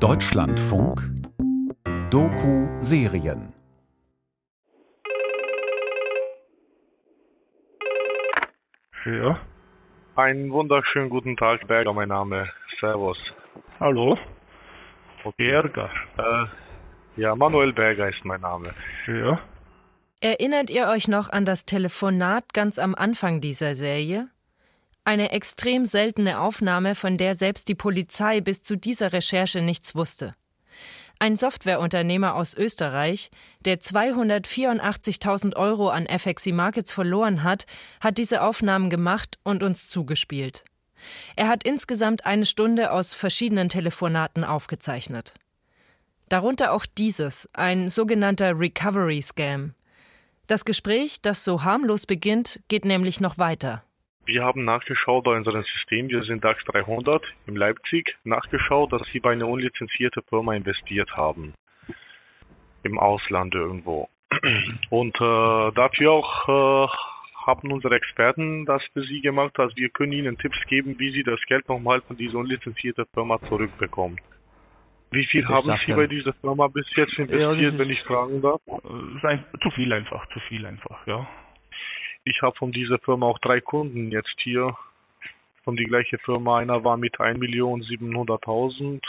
Deutschlandfunk 0.00 1.02
Doku-Serien 2.10 3.52
Ja. 9.04 9.40
Einen 10.14 10.52
wunderschönen 10.52 11.10
guten 11.10 11.36
Tag, 11.36 11.66
Berger, 11.66 11.92
mein 11.92 12.10
Name. 12.10 12.48
Servus. 12.78 13.18
Hallo? 13.80 14.16
Okay. 15.24 15.50
Berger. 15.50 15.90
Äh, 16.16 17.20
ja, 17.20 17.34
Manuel 17.34 17.72
Berger 17.72 18.08
ist 18.08 18.24
mein 18.24 18.42
Name. 18.42 18.74
Ja. 19.08 19.40
Erinnert 20.20 20.70
ihr 20.70 20.86
euch 20.86 21.08
noch 21.08 21.28
an 21.28 21.44
das 21.44 21.64
Telefonat 21.64 22.54
ganz 22.54 22.78
am 22.78 22.94
Anfang 22.94 23.40
dieser 23.40 23.74
Serie? 23.74 24.28
Eine 25.08 25.30
extrem 25.30 25.86
seltene 25.86 26.38
Aufnahme, 26.38 26.94
von 26.94 27.16
der 27.16 27.34
selbst 27.34 27.68
die 27.68 27.74
Polizei 27.74 28.42
bis 28.42 28.62
zu 28.62 28.76
dieser 28.76 29.14
Recherche 29.14 29.62
nichts 29.62 29.94
wusste. 29.94 30.34
Ein 31.18 31.38
Softwareunternehmer 31.38 32.34
aus 32.34 32.52
Österreich, 32.52 33.30
der 33.64 33.80
284.000 33.80 35.56
Euro 35.56 35.88
an 35.88 36.06
FXC 36.06 36.52
Markets 36.52 36.92
verloren 36.92 37.42
hat, 37.42 37.64
hat 38.02 38.18
diese 38.18 38.42
Aufnahmen 38.42 38.90
gemacht 38.90 39.38
und 39.44 39.62
uns 39.62 39.88
zugespielt. 39.88 40.62
Er 41.36 41.48
hat 41.48 41.64
insgesamt 41.64 42.26
eine 42.26 42.44
Stunde 42.44 42.92
aus 42.92 43.14
verschiedenen 43.14 43.70
Telefonaten 43.70 44.44
aufgezeichnet. 44.44 45.32
Darunter 46.28 46.70
auch 46.70 46.84
dieses, 46.84 47.48
ein 47.54 47.88
sogenannter 47.88 48.60
Recovery 48.60 49.22
Scam. 49.22 49.72
Das 50.48 50.66
Gespräch, 50.66 51.22
das 51.22 51.44
so 51.44 51.64
harmlos 51.64 52.04
beginnt, 52.04 52.60
geht 52.68 52.84
nämlich 52.84 53.20
noch 53.22 53.38
weiter. 53.38 53.84
Wir 54.28 54.44
haben 54.44 54.66
nachgeschaut 54.66 55.24
bei 55.24 55.34
unserem 55.34 55.62
System, 55.62 56.10
wir 56.10 56.22
sind 56.22 56.44
DAX 56.44 56.62
300 56.64 57.24
in 57.46 57.56
Leipzig, 57.56 58.14
nachgeschaut, 58.24 58.92
dass 58.92 59.00
Sie 59.10 59.20
bei 59.20 59.32
einer 59.32 59.48
unlizenzierte 59.48 60.20
Firma 60.28 60.54
investiert 60.54 61.16
haben. 61.16 61.54
Im 62.82 62.98
Ausland 62.98 63.54
irgendwo. 63.54 64.10
Und 64.90 65.16
äh, 65.16 65.72
dafür 65.72 66.12
auch 66.12 66.46
äh, 66.46 66.88
haben 67.46 67.72
unsere 67.72 67.94
Experten 67.94 68.66
das 68.66 68.82
für 68.92 69.02
Sie 69.02 69.22
gemacht, 69.22 69.52
dass 69.58 69.74
wir 69.76 69.88
können 69.88 70.12
Ihnen 70.12 70.36
Tipps 70.36 70.58
geben, 70.66 70.98
wie 70.98 71.10
Sie 71.10 71.22
das 71.22 71.40
Geld 71.46 71.66
nochmal 71.66 72.02
von 72.02 72.18
dieser 72.18 72.36
unlizenzierten 72.36 73.06
Firma 73.14 73.40
zurückbekommen. 73.48 74.20
Wie 75.10 75.24
viel 75.24 75.40
Ich 75.40 75.48
haben 75.48 75.74
Sie 75.86 75.90
ja- 75.90 75.96
bei 75.96 76.06
dieser 76.06 76.34
Firma 76.34 76.68
bis 76.68 76.84
jetzt 76.96 77.16
Ja, 77.16 77.24
investiert, 77.24 77.72
ist- 77.72 77.78
wenn 77.78 77.88
ich 77.90 78.02
fragen 78.02 78.42
darf? 78.42 78.60
Äh, 78.66 79.58
zu 79.62 79.70
viel 79.70 79.90
einfach, 79.90 80.26
zu 80.34 80.40
viel 80.40 80.66
einfach, 80.66 81.06
ja. 81.06 81.26
Ich 82.28 82.42
habe 82.42 82.54
von 82.56 82.72
dieser 82.72 82.98
Firma 82.98 83.24
auch 83.26 83.38
drei 83.38 83.60
Kunden 83.62 84.10
jetzt 84.10 84.36
hier. 84.40 84.76
Von 85.64 85.76
die 85.76 85.84
gleiche 85.84 86.18
Firma. 86.18 86.58
Einer 86.58 86.84
war 86.84 86.98
mit 86.98 87.16
1.700.000. 87.16 89.00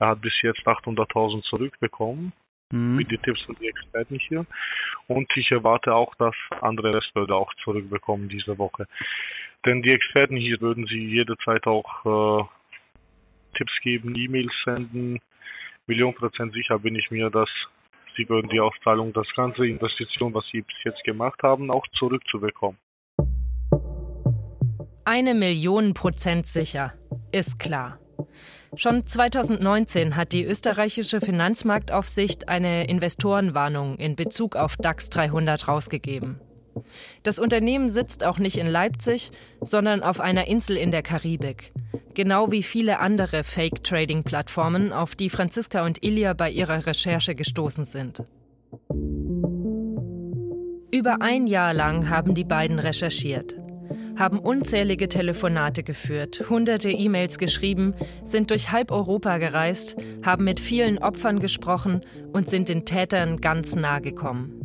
Er 0.00 0.08
hat 0.08 0.20
bis 0.20 0.34
jetzt 0.42 0.66
800.000 0.66 1.42
zurückbekommen. 1.44 2.34
Hm. 2.70 2.96
Mit 2.96 3.10
den 3.10 3.22
Tipps 3.22 3.40
von 3.42 3.54
den 3.54 3.70
Experten 3.70 4.18
hier. 4.18 4.44
Und 5.06 5.34
ich 5.34 5.50
erwarte 5.50 5.94
auch, 5.94 6.14
dass 6.16 6.34
andere 6.60 6.94
Rest 6.94 7.14
würde 7.14 7.34
auch 7.34 7.52
zurückbekommen 7.64 8.28
diese 8.28 8.58
Woche. 8.58 8.86
Denn 9.64 9.80
die 9.82 9.92
Experten 9.92 10.36
hier 10.36 10.60
würden 10.60 10.86
sie 10.86 11.06
jederzeit 11.06 11.66
auch 11.66 12.04
äh, 12.04 12.44
Tipps 13.56 13.72
geben, 13.80 14.14
E-Mails 14.14 14.52
senden. 14.66 15.20
Million 15.86 16.14
Prozent 16.14 16.52
sicher 16.52 16.78
bin 16.78 16.94
ich 16.96 17.10
mir, 17.10 17.30
dass 17.30 17.48
sie 18.18 18.28
würden 18.28 18.50
die 18.50 18.60
Auszahlung, 18.60 19.12
das 19.12 19.26
ganze 19.34 19.66
Investition, 19.66 20.34
was 20.34 20.44
sie 20.52 20.60
bis 20.60 20.76
jetzt 20.84 21.02
gemacht 21.04 21.40
haben, 21.42 21.70
auch 21.70 21.86
zurückzubekommen. 21.98 22.78
Eine 25.04 25.32
Million 25.32 25.94
Prozent 25.94 26.46
sicher, 26.46 26.92
ist 27.32 27.58
klar. 27.58 27.98
Schon 28.76 29.06
2019 29.06 30.16
hat 30.16 30.32
die 30.32 30.44
österreichische 30.44 31.20
Finanzmarktaufsicht 31.20 32.48
eine 32.48 32.86
Investorenwarnung 32.88 33.96
in 33.96 34.16
Bezug 34.16 34.56
auf 34.56 34.76
DAX 34.76 35.08
300 35.08 35.68
rausgegeben. 35.68 36.40
Das 37.22 37.38
Unternehmen 37.38 37.88
sitzt 37.88 38.24
auch 38.24 38.38
nicht 38.38 38.58
in 38.58 38.66
Leipzig, 38.66 39.30
sondern 39.60 40.02
auf 40.02 40.20
einer 40.20 40.46
Insel 40.46 40.76
in 40.76 40.90
der 40.90 41.02
Karibik. 41.02 41.72
Genau 42.14 42.50
wie 42.50 42.62
viele 42.62 42.98
andere 42.98 43.44
Fake-Trading-Plattformen, 43.44 44.92
auf 44.92 45.14
die 45.14 45.30
Franziska 45.30 45.84
und 45.84 46.02
Ilja 46.04 46.34
bei 46.34 46.50
ihrer 46.50 46.86
Recherche 46.86 47.34
gestoßen 47.34 47.84
sind. 47.84 48.24
Über 50.90 51.20
ein 51.20 51.46
Jahr 51.46 51.74
lang 51.74 52.08
haben 52.08 52.34
die 52.34 52.44
beiden 52.44 52.78
recherchiert, 52.78 53.54
haben 54.16 54.38
unzählige 54.38 55.08
Telefonate 55.08 55.82
geführt, 55.82 56.46
hunderte 56.50 56.90
E-Mails 56.90 57.38
geschrieben, 57.38 57.94
sind 58.24 58.50
durch 58.50 58.72
halb 58.72 58.90
Europa 58.90 59.38
gereist, 59.38 59.96
haben 60.24 60.44
mit 60.44 60.58
vielen 60.58 60.98
Opfern 60.98 61.40
gesprochen 61.40 62.00
und 62.32 62.48
sind 62.48 62.68
den 62.68 62.84
Tätern 62.84 63.36
ganz 63.36 63.76
nah 63.76 64.00
gekommen. 64.00 64.57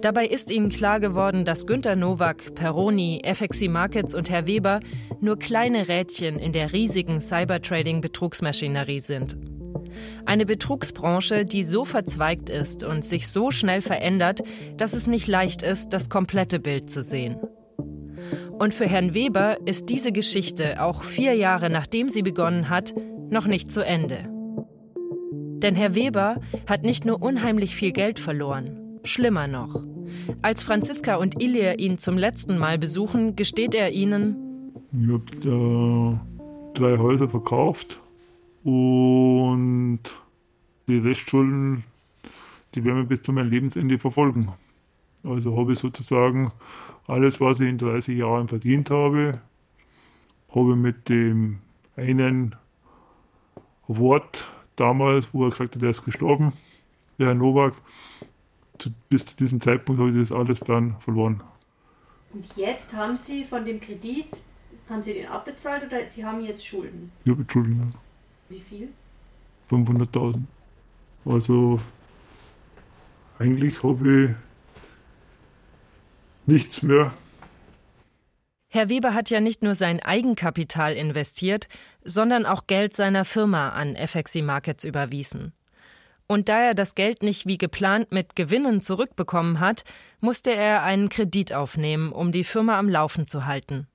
Dabei 0.00 0.26
ist 0.26 0.50
ihnen 0.50 0.68
klar 0.68 1.00
geworden, 1.00 1.44
dass 1.44 1.66
Günter 1.66 1.96
Nowak, 1.96 2.54
Peroni, 2.54 3.22
FXC 3.24 3.68
Markets 3.68 4.14
und 4.14 4.30
Herr 4.30 4.46
Weber 4.46 4.80
nur 5.20 5.38
kleine 5.38 5.88
Rädchen 5.88 6.38
in 6.38 6.52
der 6.52 6.72
riesigen 6.72 7.20
Cybertrading-Betrugsmaschinerie 7.20 9.00
sind. 9.00 9.36
Eine 10.26 10.46
Betrugsbranche, 10.46 11.44
die 11.44 11.64
so 11.64 11.84
verzweigt 11.84 12.50
ist 12.50 12.84
und 12.84 13.04
sich 13.04 13.28
so 13.28 13.50
schnell 13.50 13.82
verändert, 13.82 14.42
dass 14.76 14.92
es 14.92 15.06
nicht 15.06 15.26
leicht 15.26 15.62
ist, 15.62 15.92
das 15.92 16.10
komplette 16.10 16.60
Bild 16.60 16.90
zu 16.90 17.02
sehen. 17.02 17.38
Und 18.58 18.74
für 18.74 18.86
Herrn 18.86 19.14
Weber 19.14 19.58
ist 19.66 19.88
diese 19.88 20.12
Geschichte, 20.12 20.82
auch 20.82 21.04
vier 21.04 21.34
Jahre 21.34 21.70
nachdem 21.70 22.08
sie 22.08 22.22
begonnen 22.22 22.68
hat, 22.68 22.92
noch 23.30 23.46
nicht 23.46 23.70
zu 23.72 23.84
Ende. 23.84 24.28
Denn 25.60 25.74
Herr 25.74 25.94
Weber 25.94 26.40
hat 26.66 26.82
nicht 26.82 27.04
nur 27.04 27.22
unheimlich 27.22 27.74
viel 27.74 27.92
Geld 27.92 28.18
verloren, 28.18 28.77
schlimmer 29.08 29.46
noch. 29.46 29.82
Als 30.42 30.62
Franziska 30.62 31.16
und 31.16 31.42
Ilja 31.42 31.74
ihn 31.74 31.98
zum 31.98 32.16
letzten 32.16 32.58
Mal 32.58 32.78
besuchen, 32.78 33.36
gesteht 33.36 33.74
er 33.74 33.92
ihnen, 33.92 34.72
Ich 34.92 35.08
habe 35.08 36.18
äh, 36.74 36.78
drei 36.78 36.98
Häuser 36.98 37.28
verkauft 37.28 38.00
und 38.64 40.00
die 40.86 40.98
Restschulden, 40.98 41.84
die 42.74 42.84
werden 42.84 43.00
mich 43.00 43.08
bis 43.08 43.22
zu 43.22 43.32
meinem 43.32 43.50
Lebensende 43.50 43.98
verfolgen. 43.98 44.52
Also 45.24 45.56
habe 45.56 45.72
ich 45.72 45.78
sozusagen 45.78 46.52
alles, 47.06 47.40
was 47.40 47.60
ich 47.60 47.68
in 47.68 47.78
30 47.78 48.18
Jahren 48.18 48.48
verdient 48.48 48.90
habe, 48.90 49.40
habe 50.54 50.76
mit 50.76 51.08
dem 51.08 51.58
einen 51.96 52.54
Wort 53.86 54.48
damals, 54.76 55.32
wo 55.32 55.44
er 55.44 55.50
gesagt 55.50 55.74
hat, 55.74 55.82
er 55.82 55.90
ist 55.90 56.04
gestorben, 56.04 56.52
der 57.18 57.28
Herr 57.28 57.34
Nowak, 57.34 57.74
zu, 58.78 58.90
bis 59.08 59.24
zu 59.26 59.36
diesem 59.36 59.60
Zeitpunkt 59.60 60.00
habe 60.00 60.10
ich 60.12 60.28
das 60.28 60.32
alles 60.36 60.60
dann 60.60 60.98
verloren. 61.00 61.42
Und 62.32 62.46
jetzt 62.56 62.94
haben 62.94 63.16
Sie 63.16 63.44
von 63.44 63.64
dem 63.64 63.80
Kredit, 63.80 64.28
haben 64.88 65.02
Sie 65.02 65.14
den 65.14 65.26
abbezahlt 65.26 65.84
oder 65.86 66.08
Sie 66.08 66.24
haben 66.24 66.40
jetzt 66.40 66.66
Schulden? 66.66 67.10
Ich 67.24 67.30
habe 67.30 67.44
Schulden. 67.48 67.90
ja. 67.92 67.98
Wie 68.48 68.60
viel? 68.60 68.88
500.000. 69.70 70.42
Also 71.24 71.78
eigentlich 73.38 73.82
habe 73.82 74.24
ich 74.24 74.30
nichts 76.46 76.82
mehr. 76.82 77.12
Herr 78.70 78.88
Weber 78.88 79.14
hat 79.14 79.30
ja 79.30 79.40
nicht 79.40 79.62
nur 79.62 79.74
sein 79.74 80.00
Eigenkapital 80.00 80.94
investiert, 80.94 81.68
sondern 82.04 82.44
auch 82.44 82.66
Geld 82.66 82.94
seiner 82.94 83.24
Firma 83.24 83.70
an 83.70 83.96
FXC 83.96 84.42
Markets 84.42 84.84
überwiesen. 84.84 85.52
Und 86.28 86.50
da 86.50 86.60
er 86.60 86.74
das 86.74 86.94
Geld 86.94 87.22
nicht 87.22 87.46
wie 87.46 87.56
geplant 87.56 88.12
mit 88.12 88.36
Gewinnen 88.36 88.82
zurückbekommen 88.82 89.60
hat, 89.60 89.84
musste 90.20 90.54
er 90.54 90.82
einen 90.82 91.08
Kredit 91.08 91.54
aufnehmen, 91.54 92.12
um 92.12 92.32
die 92.32 92.44
Firma 92.44 92.78
am 92.78 92.88
Laufen 92.90 93.26
zu 93.26 93.46
halten. 93.46 93.86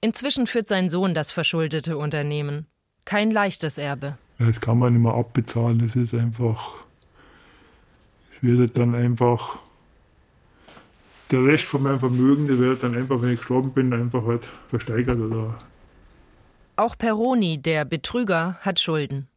Inzwischen 0.00 0.46
führt 0.46 0.68
sein 0.68 0.88
Sohn 0.88 1.12
das 1.12 1.32
verschuldete 1.32 1.98
Unternehmen. 1.98 2.66
Kein 3.04 3.32
leichtes 3.32 3.78
Erbe. 3.78 4.16
Das 4.38 4.60
kann 4.60 4.78
man 4.78 4.94
nicht 4.94 5.02
mehr 5.02 5.12
abbezahlen. 5.12 5.80
Das 5.80 5.96
ist 5.96 6.14
einfach. 6.14 6.86
Es 8.32 8.42
wird 8.42 8.60
halt 8.60 8.78
dann 8.78 8.94
einfach. 8.94 9.58
Der 11.32 11.44
Rest 11.44 11.64
von 11.64 11.82
meinem 11.82 12.00
Vermögen, 12.00 12.46
der 12.46 12.58
wird 12.58 12.82
dann 12.82 12.96
einfach, 12.96 13.20
wenn 13.20 13.32
ich 13.32 13.38
gestorben 13.38 13.72
bin, 13.72 13.92
einfach 13.92 14.24
halt 14.24 14.48
versteigert 14.68 15.18
oder 15.18 15.58
Auch 16.76 16.96
Peroni, 16.96 17.58
der 17.60 17.84
Betrüger, 17.84 18.56
hat 18.62 18.80
Schulden. 18.80 19.29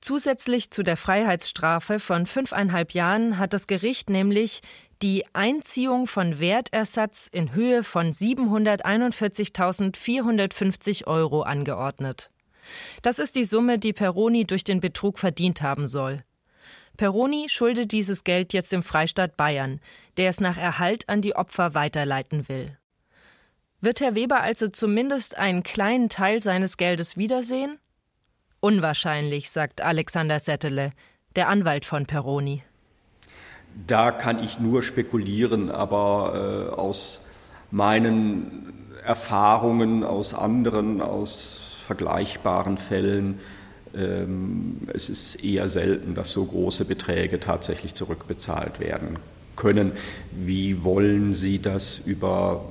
Zusätzlich 0.00 0.70
zu 0.70 0.82
der 0.82 0.96
Freiheitsstrafe 0.96 2.00
von 2.00 2.24
fünfeinhalb 2.24 2.92
Jahren 2.92 3.36
hat 3.38 3.52
das 3.52 3.66
Gericht 3.66 4.08
nämlich 4.08 4.62
die 5.02 5.26
Einziehung 5.34 6.06
von 6.06 6.40
Wertersatz 6.40 7.28
in 7.30 7.54
Höhe 7.54 7.84
von 7.84 8.12
741.450 8.12 11.06
Euro 11.06 11.42
angeordnet. 11.42 12.30
Das 13.02 13.18
ist 13.18 13.36
die 13.36 13.44
Summe, 13.44 13.78
die 13.78 13.92
Peroni 13.92 14.46
durch 14.46 14.64
den 14.64 14.80
Betrug 14.80 15.18
verdient 15.18 15.60
haben 15.60 15.86
soll. 15.86 16.24
Peroni 16.96 17.48
schuldet 17.48 17.92
dieses 17.92 18.24
Geld 18.24 18.52
jetzt 18.52 18.72
dem 18.72 18.82
Freistaat 18.82 19.36
Bayern, 19.36 19.80
der 20.16 20.30
es 20.30 20.40
nach 20.40 20.58
Erhalt 20.58 21.08
an 21.08 21.22
die 21.22 21.36
Opfer 21.36 21.74
weiterleiten 21.74 22.48
will. 22.48 22.76
Wird 23.80 24.00
Herr 24.00 24.14
Weber 24.14 24.40
also 24.40 24.68
zumindest 24.68 25.38
einen 25.38 25.62
kleinen 25.62 26.10
Teil 26.10 26.42
seines 26.42 26.76
Geldes 26.76 27.16
wiedersehen? 27.16 27.78
Unwahrscheinlich, 28.60 29.50
sagt 29.50 29.80
Alexander 29.80 30.38
Settele, 30.38 30.92
der 31.34 31.48
Anwalt 31.48 31.84
von 31.86 32.06
Peroni. 32.06 32.62
Da 33.86 34.10
kann 34.10 34.42
ich 34.42 34.58
nur 34.58 34.82
spekulieren, 34.82 35.70
aber 35.70 36.68
äh, 36.70 36.74
aus 36.74 37.24
meinen 37.70 38.72
Erfahrungen, 39.04 40.04
aus 40.04 40.34
anderen, 40.34 41.00
aus 41.00 41.60
vergleichbaren 41.86 42.76
Fällen, 42.76 43.40
ähm, 43.94 44.88
es 44.92 45.08
ist 45.08 45.42
eher 45.42 45.68
selten, 45.68 46.14
dass 46.14 46.30
so 46.30 46.44
große 46.44 46.84
Beträge 46.84 47.40
tatsächlich 47.40 47.94
zurückbezahlt 47.94 48.78
werden 48.80 49.18
können. 49.56 49.92
Wie 50.32 50.84
wollen 50.84 51.34
Sie 51.34 51.60
das 51.60 51.98
über 51.98 52.64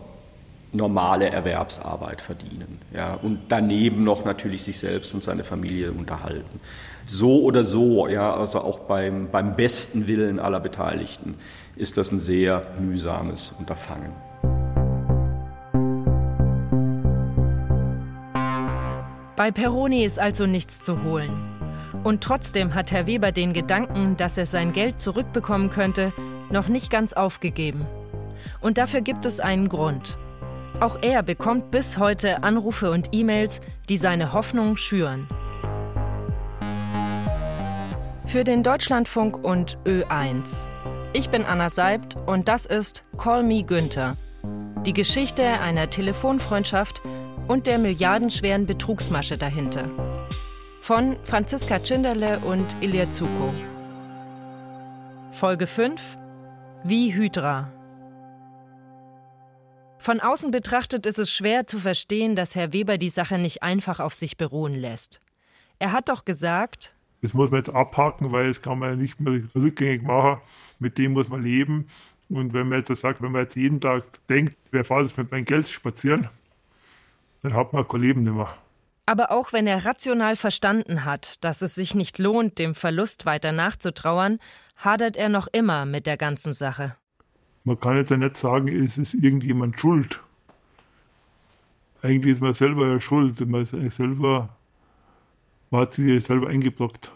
normale 0.71 1.29
Erwerbsarbeit 1.29 2.21
verdienen. 2.21 2.79
Ja, 2.93 3.15
und 3.15 3.39
daneben 3.49 4.03
noch 4.03 4.25
natürlich 4.25 4.63
sich 4.63 4.79
selbst 4.79 5.13
und 5.13 5.23
seine 5.23 5.43
Familie 5.43 5.91
unterhalten. 5.91 6.59
So 7.05 7.41
oder 7.43 7.65
so, 7.65 8.07
ja, 8.07 8.33
also 8.33 8.61
auch 8.61 8.79
beim, 8.79 9.29
beim 9.31 9.55
besten 9.55 10.07
Willen 10.07 10.39
aller 10.39 10.59
Beteiligten 10.59 11.35
ist 11.75 11.97
das 11.97 12.11
ein 12.11 12.19
sehr 12.19 12.67
mühsames 12.79 13.55
Unterfangen. 13.57 14.11
Bei 19.35 19.51
Peroni 19.51 20.03
ist 20.03 20.19
also 20.19 20.45
nichts 20.45 20.83
zu 20.83 21.01
holen. 21.03 21.31
Und 22.03 22.21
trotzdem 22.21 22.75
hat 22.75 22.91
Herr 22.91 23.07
Weber 23.07 23.31
den 23.31 23.53
Gedanken, 23.53 24.17
dass 24.17 24.37
er 24.37 24.45
sein 24.45 24.73
Geld 24.73 25.01
zurückbekommen 25.01 25.69
könnte, 25.69 26.13
noch 26.51 26.67
nicht 26.67 26.91
ganz 26.91 27.13
aufgegeben. 27.13 27.85
Und 28.61 28.77
dafür 28.77 29.01
gibt 29.01 29.25
es 29.25 29.39
einen 29.39 29.69
Grund. 29.69 30.17
Auch 30.79 30.97
er 31.01 31.23
bekommt 31.23 31.71
bis 31.71 31.97
heute 31.97 32.41
Anrufe 32.41 32.89
und 32.91 33.09
E-Mails, 33.11 33.59
die 33.89 33.97
seine 33.97 34.31
Hoffnung 34.31 34.77
schüren. 34.77 35.27
Für 38.25 38.45
den 38.45 38.63
Deutschlandfunk 38.63 39.43
und 39.43 39.77
Ö1. 39.85 40.65
Ich 41.11 41.29
bin 41.29 41.43
Anna 41.43 41.69
Seibt 41.69 42.15
und 42.25 42.47
das 42.47 42.65
ist 42.65 43.03
Call 43.17 43.43
Me 43.43 43.63
Günther. 43.63 44.15
Die 44.85 44.93
Geschichte 44.93 45.43
einer 45.43 45.89
Telefonfreundschaft 45.89 47.01
und 47.49 47.67
der 47.67 47.77
milliardenschweren 47.77 48.65
Betrugsmasche 48.65 49.37
dahinter. 49.37 49.89
Von 50.79 51.17
Franziska 51.23 51.79
Tschinderle 51.79 52.39
und 52.39 52.65
Ilya 52.79 53.11
Zuko. 53.11 53.53
Folge 55.33 55.67
5 55.67 56.17
Wie 56.85 57.13
Hydra. 57.13 57.69
Von 59.99 60.21
außen 60.21 60.49
betrachtet 60.49 61.05
ist 61.05 61.19
es 61.19 61.31
schwer 61.31 61.67
zu 61.67 61.77
verstehen, 61.77 62.37
dass 62.37 62.55
Herr 62.55 62.71
Weber 62.71 62.97
die 62.97 63.09
Sache 63.09 63.37
nicht 63.37 63.63
einfach 63.63 63.99
auf 63.99 64.13
sich 64.13 64.37
beruhen 64.37 64.73
lässt. 64.73 65.19
Er 65.77 65.91
hat 65.91 66.07
doch 66.07 66.23
gesagt, 66.23 66.93
das 67.21 67.33
muss 67.33 67.51
man 67.51 67.59
jetzt 67.59 67.75
abhaken, 67.75 68.31
weil 68.31 68.47
das 68.47 68.61
kann 68.61 68.79
man 68.79 68.91
ja 68.91 68.95
nicht 68.95 69.19
mehr 69.19 69.41
rückgängig 69.53 70.03
machen. 70.03 70.41
Mit 70.79 70.97
dem 70.97 71.11
muss 71.11 71.27
man 71.27 71.43
leben. 71.43 71.89
Und 72.29 72.53
wenn 72.53 72.69
man 72.69 72.79
jetzt 72.79 73.01
sagt, 73.01 73.21
wenn 73.21 73.33
man 73.33 73.41
jetzt 73.41 73.57
jeden 73.57 73.81
Tag 73.81 74.05
denkt, 74.29 74.55
wer 74.71 74.85
fährt 74.85 75.01
jetzt 75.01 75.17
mit 75.17 75.31
meinem 75.31 75.43
Geld 75.43 75.67
spazieren, 75.67 76.29
dann 77.41 77.53
hat 77.53 77.73
man 77.73 77.85
kein 77.85 78.01
Leben 78.01 78.23
mehr. 78.23 78.55
Aber 79.05 79.31
auch 79.31 79.51
wenn 79.51 79.67
er 79.67 79.83
rational 79.83 80.37
verstanden 80.37 81.03
hat, 81.03 81.43
dass 81.43 81.61
es 81.61 81.75
sich 81.75 81.93
nicht 81.93 82.19
lohnt, 82.19 82.57
dem 82.57 82.73
Verlust 82.73 83.25
weiter 83.25 83.51
nachzutrauern, 83.51 84.39
hadert 84.77 85.17
er 85.17 85.27
noch 85.27 85.47
immer 85.51 85.85
mit 85.85 86.05
der 86.05 86.15
ganzen 86.15 86.53
Sache 86.53 86.95
man 87.63 87.79
kann 87.79 87.97
jetzt 87.97 88.11
ja 88.11 88.17
nicht 88.17 88.37
sagen, 88.37 88.67
es 88.67 88.97
ist 88.97 89.13
irgendjemand 89.13 89.79
schuld. 89.79 90.21
Eigentlich 92.01 92.33
ist 92.33 92.41
man 92.41 92.53
selber 92.53 92.87
ja 92.87 92.99
schuld. 93.01 93.45
Man, 93.47 93.65
selber, 93.65 94.49
man 95.69 95.81
hat 95.81 95.93
sich 95.93 96.23
selber 96.23 96.47
eingeblockt. 96.47 97.11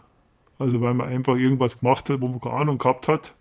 Also 0.60 0.82
weil 0.82 0.94
man 0.94 1.08
einfach 1.08 1.36
irgendwas 1.36 1.80
gemacht 1.80 2.10
hat, 2.10 2.22
wo 2.22 2.28
man 2.28 2.42
keine 2.42 2.56
Ahnung 2.56 2.78
gehabt 2.78 3.08
hat. 3.08 3.34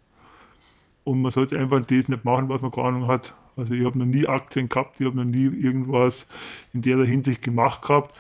Und 1.05 1.21
man 1.21 1.33
sollte 1.33 1.59
einfach 1.59 1.81
das 1.81 2.09
nicht 2.09 2.25
machen, 2.25 2.49
was 2.49 2.63
man 2.63 2.71
keine 2.71 2.89
Ahnung 2.89 3.09
hat. 3.09 3.35
Also 3.57 3.75
ich 3.75 3.85
habe 3.85 3.99
noch 3.99 4.07
nie 4.07 4.27
Aktien 4.27 4.69
gehabt, 4.69 5.01
ich 5.01 5.07
habe 5.07 5.17
noch 5.17 5.25
nie 5.25 5.45
irgendwas 5.45 6.27
in 6.73 6.81
der 6.81 7.05
Hinsicht 7.05 7.43
gemacht 7.43 7.83
gehabt 7.83 8.15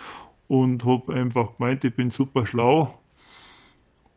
und 0.48 0.84
habe 0.84 1.14
einfach 1.14 1.56
gemeint, 1.56 1.84
ich 1.84 1.94
bin 1.94 2.10
super 2.10 2.46
schlau 2.46 2.98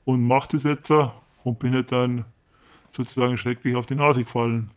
und 0.03 0.27
mache 0.27 0.49
das 0.51 0.63
jetzt 0.63 0.91
und 0.91 1.59
bin 1.59 1.73
halt 1.73 1.91
dann 1.91 2.25
sozusagen 2.95 3.37
schrecklich 3.37 3.75
auf 3.75 3.85
die 3.85 3.95
Nase 3.95 4.23
gefallen. 4.23 4.71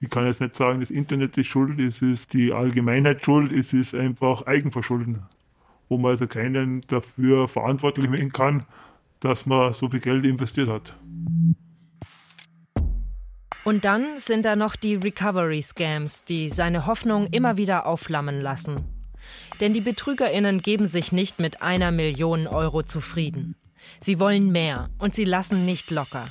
Ich 0.00 0.10
kann 0.10 0.26
jetzt 0.26 0.40
nicht 0.40 0.56
sagen, 0.56 0.80
das 0.80 0.90
Internet 0.90 1.36
ist 1.36 1.46
schuld, 1.46 1.78
es 1.78 2.00
ist 2.00 2.32
die 2.32 2.52
Allgemeinheit 2.52 3.24
schuld, 3.24 3.52
es 3.52 3.72
ist 3.72 3.94
einfach 3.94 4.46
Eigenverschulden, 4.46 5.22
wo 5.88 5.98
man 5.98 6.12
also 6.12 6.26
keinen 6.26 6.80
dafür 6.88 7.48
verantwortlich 7.48 8.08
machen 8.08 8.32
kann, 8.32 8.64
dass 9.20 9.44
man 9.44 9.74
so 9.74 9.90
viel 9.90 10.00
Geld 10.00 10.24
investiert 10.24 10.68
hat. 10.68 10.94
Und 13.64 13.84
dann 13.84 14.18
sind 14.18 14.46
da 14.46 14.56
noch 14.56 14.74
die 14.74 14.94
Recovery-Scams, 14.94 16.24
die 16.24 16.48
seine 16.48 16.86
Hoffnung 16.86 17.26
immer 17.26 17.58
wieder 17.58 17.86
aufflammen 17.86 18.40
lassen. 18.40 18.84
Denn 19.60 19.74
die 19.74 19.82
BetrügerInnen 19.82 20.62
geben 20.62 20.86
sich 20.86 21.12
nicht 21.12 21.38
mit 21.38 21.60
einer 21.60 21.92
Million 21.92 22.46
Euro 22.46 22.82
zufrieden. 22.82 23.54
Sie 24.00 24.18
wollen 24.18 24.50
mehr 24.50 24.88
und 24.98 25.14
sie 25.14 25.24
lassen 25.24 25.66
nicht 25.66 25.90
locker. 25.90 26.24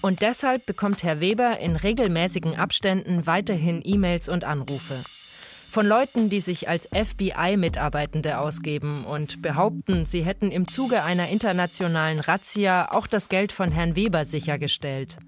Und 0.00 0.22
deshalb 0.22 0.66
bekommt 0.66 1.02
Herr 1.02 1.20
Weber 1.20 1.58
in 1.58 1.76
regelmäßigen 1.76 2.56
Abständen 2.56 3.26
weiterhin 3.26 3.82
E-Mails 3.84 4.28
und 4.28 4.44
Anrufe. 4.44 5.04
Von 5.68 5.86
Leuten, 5.86 6.30
die 6.30 6.40
sich 6.40 6.68
als 6.68 6.88
FBI-Mitarbeitende 6.94 8.38
ausgeben 8.38 9.04
und 9.04 9.42
behaupten, 9.42 10.06
sie 10.06 10.22
hätten 10.22 10.50
im 10.50 10.68
Zuge 10.68 11.02
einer 11.02 11.28
internationalen 11.28 12.20
Razzia 12.20 12.88
auch 12.92 13.06
das 13.06 13.28
Geld 13.28 13.52
von 13.52 13.72
Herrn 13.72 13.96
Weber 13.96 14.24
sichergestellt. 14.24 15.18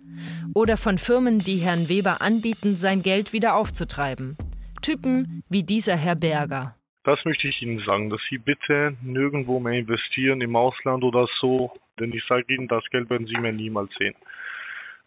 Oder 0.55 0.77
von 0.77 0.99
Firmen, 0.99 1.41
die 1.41 1.57
Herrn 1.57 1.89
Weber 1.89 2.23
anbieten, 2.23 2.77
sein 2.77 3.03
Geld 3.03 3.33
wieder 3.33 3.57
aufzutreiben. 3.57 4.37
Typen 4.81 5.43
wie 5.49 5.65
dieser 5.65 5.97
Herr 5.97 6.17
Berger. 6.17 6.77
Das 7.05 7.19
möchte 7.25 7.49
ich 7.49 7.61
Ihnen 7.63 7.83
sagen, 7.85 8.11
dass 8.11 8.21
Sie 8.31 8.39
bitte 8.39 8.97
nirgendwo 9.03 9.61
mehr 9.61 9.75
investieren 9.75 10.41
im 10.41 10.57
Ausland 10.57 11.05
oder 11.05 11.27
so, 11.41 11.73
denn 11.99 12.13
ich 12.13 12.23
sage 12.29 12.55
Ihnen, 12.55 12.69
das 12.69 12.85
Geld 12.91 13.11
werden 13.11 13.27
Sie 13.27 13.37
mir 13.37 13.53
niemals 13.53 13.91
sehen. 13.99 14.15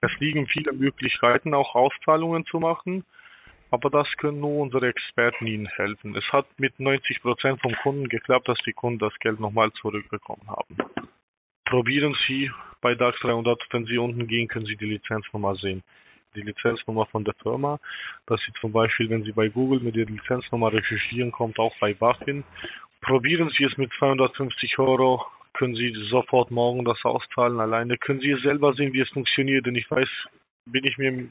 Es 0.04 0.12
liegen 0.20 0.48
viele 0.48 0.74
Möglichkeiten, 0.74 1.54
auch 1.54 1.76
Auszahlungen 1.76 2.44
zu 2.48 2.60
machen, 2.60 3.06
aber 3.70 3.92
das 3.92 4.08
können 4.18 4.40
nur 4.40 4.58
unsere 4.62 4.88
Experten 4.88 5.46
Ihnen 5.46 5.68
helfen. 5.68 6.16
Es 6.16 6.26
hat 6.32 6.48
mit 6.58 6.80
90 6.80 7.22
Prozent 7.22 7.62
vom 7.62 7.76
Kunden 7.84 8.10
geklappt, 8.10 8.48
dass 8.48 8.58
die 8.66 8.74
Kunden 8.74 8.98
das 8.98 9.14
Geld 9.20 9.40
nochmal 9.40 9.72
zurückbekommen 9.74 10.48
haben. 10.48 10.76
Probieren 11.66 12.18
Sie 12.28 12.50
bei 12.82 12.96
DAX 12.96 13.20
300, 13.20 13.62
wenn 13.70 13.86
Sie 13.86 14.00
unten 14.00 14.28
gehen, 14.28 14.48
können 14.48 14.66
Sie 14.66 14.76
die 14.76 14.86
Lizenznummer 14.86 15.56
sehen. 15.56 15.84
Die 16.34 16.42
Lizenznummer 16.42 17.06
von 17.06 17.24
der 17.24 17.36
Firma, 17.36 17.80
dass 18.26 18.42
Sie 18.42 18.54
zum 18.60 18.72
Beispiel, 18.72 19.08
wenn 19.10 19.24
Sie 19.24 19.34
bei 19.34 19.50
Google 19.50 19.82
mit 19.82 19.96
der 19.96 20.08
Lizenznummer 20.08 20.74
recherchieren, 20.74 21.32
kommt 21.32 21.60
auch 21.60 21.76
bei 21.80 21.94
BaFin. 21.94 22.44
Probieren 23.02 23.52
Sie 23.56 23.66
es 23.66 23.78
mit 23.78 23.92
250 24.00 24.80
Euro 24.80 25.24
können 25.62 25.76
Sie 25.76 25.94
sofort 26.10 26.50
morgen 26.50 26.86
das 26.86 26.98
auszahlen 27.04 27.60
alleine. 27.60 27.96
Können 27.96 28.20
Sie 28.20 28.36
selber 28.42 28.74
sehen, 28.74 28.94
wie 28.94 29.02
es 29.02 29.10
funktioniert, 29.10 29.68
denn 29.68 29.76
ich 29.76 29.92
weiß, 29.92 30.08
bin 30.66 30.84
ich 30.86 30.98
mir 30.98 31.28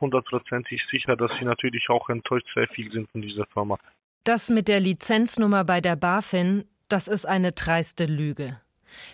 hundertprozentig 0.00 0.80
sicher, 0.88 1.16
dass 1.16 1.32
Sie 1.40 1.44
natürlich 1.44 1.88
auch 1.88 2.08
enttäuscht 2.08 2.46
sehr 2.54 2.68
viel 2.68 2.92
sind 2.92 3.10
von 3.10 3.22
dieser 3.22 3.44
Firma. 3.46 3.76
Das 4.22 4.50
mit 4.50 4.68
der 4.68 4.78
Lizenznummer 4.78 5.64
bei 5.64 5.80
der 5.80 5.96
BaFin, 5.96 6.64
das 6.88 7.08
ist 7.08 7.26
eine 7.26 7.50
dreiste 7.50 8.06
Lüge. 8.06 8.60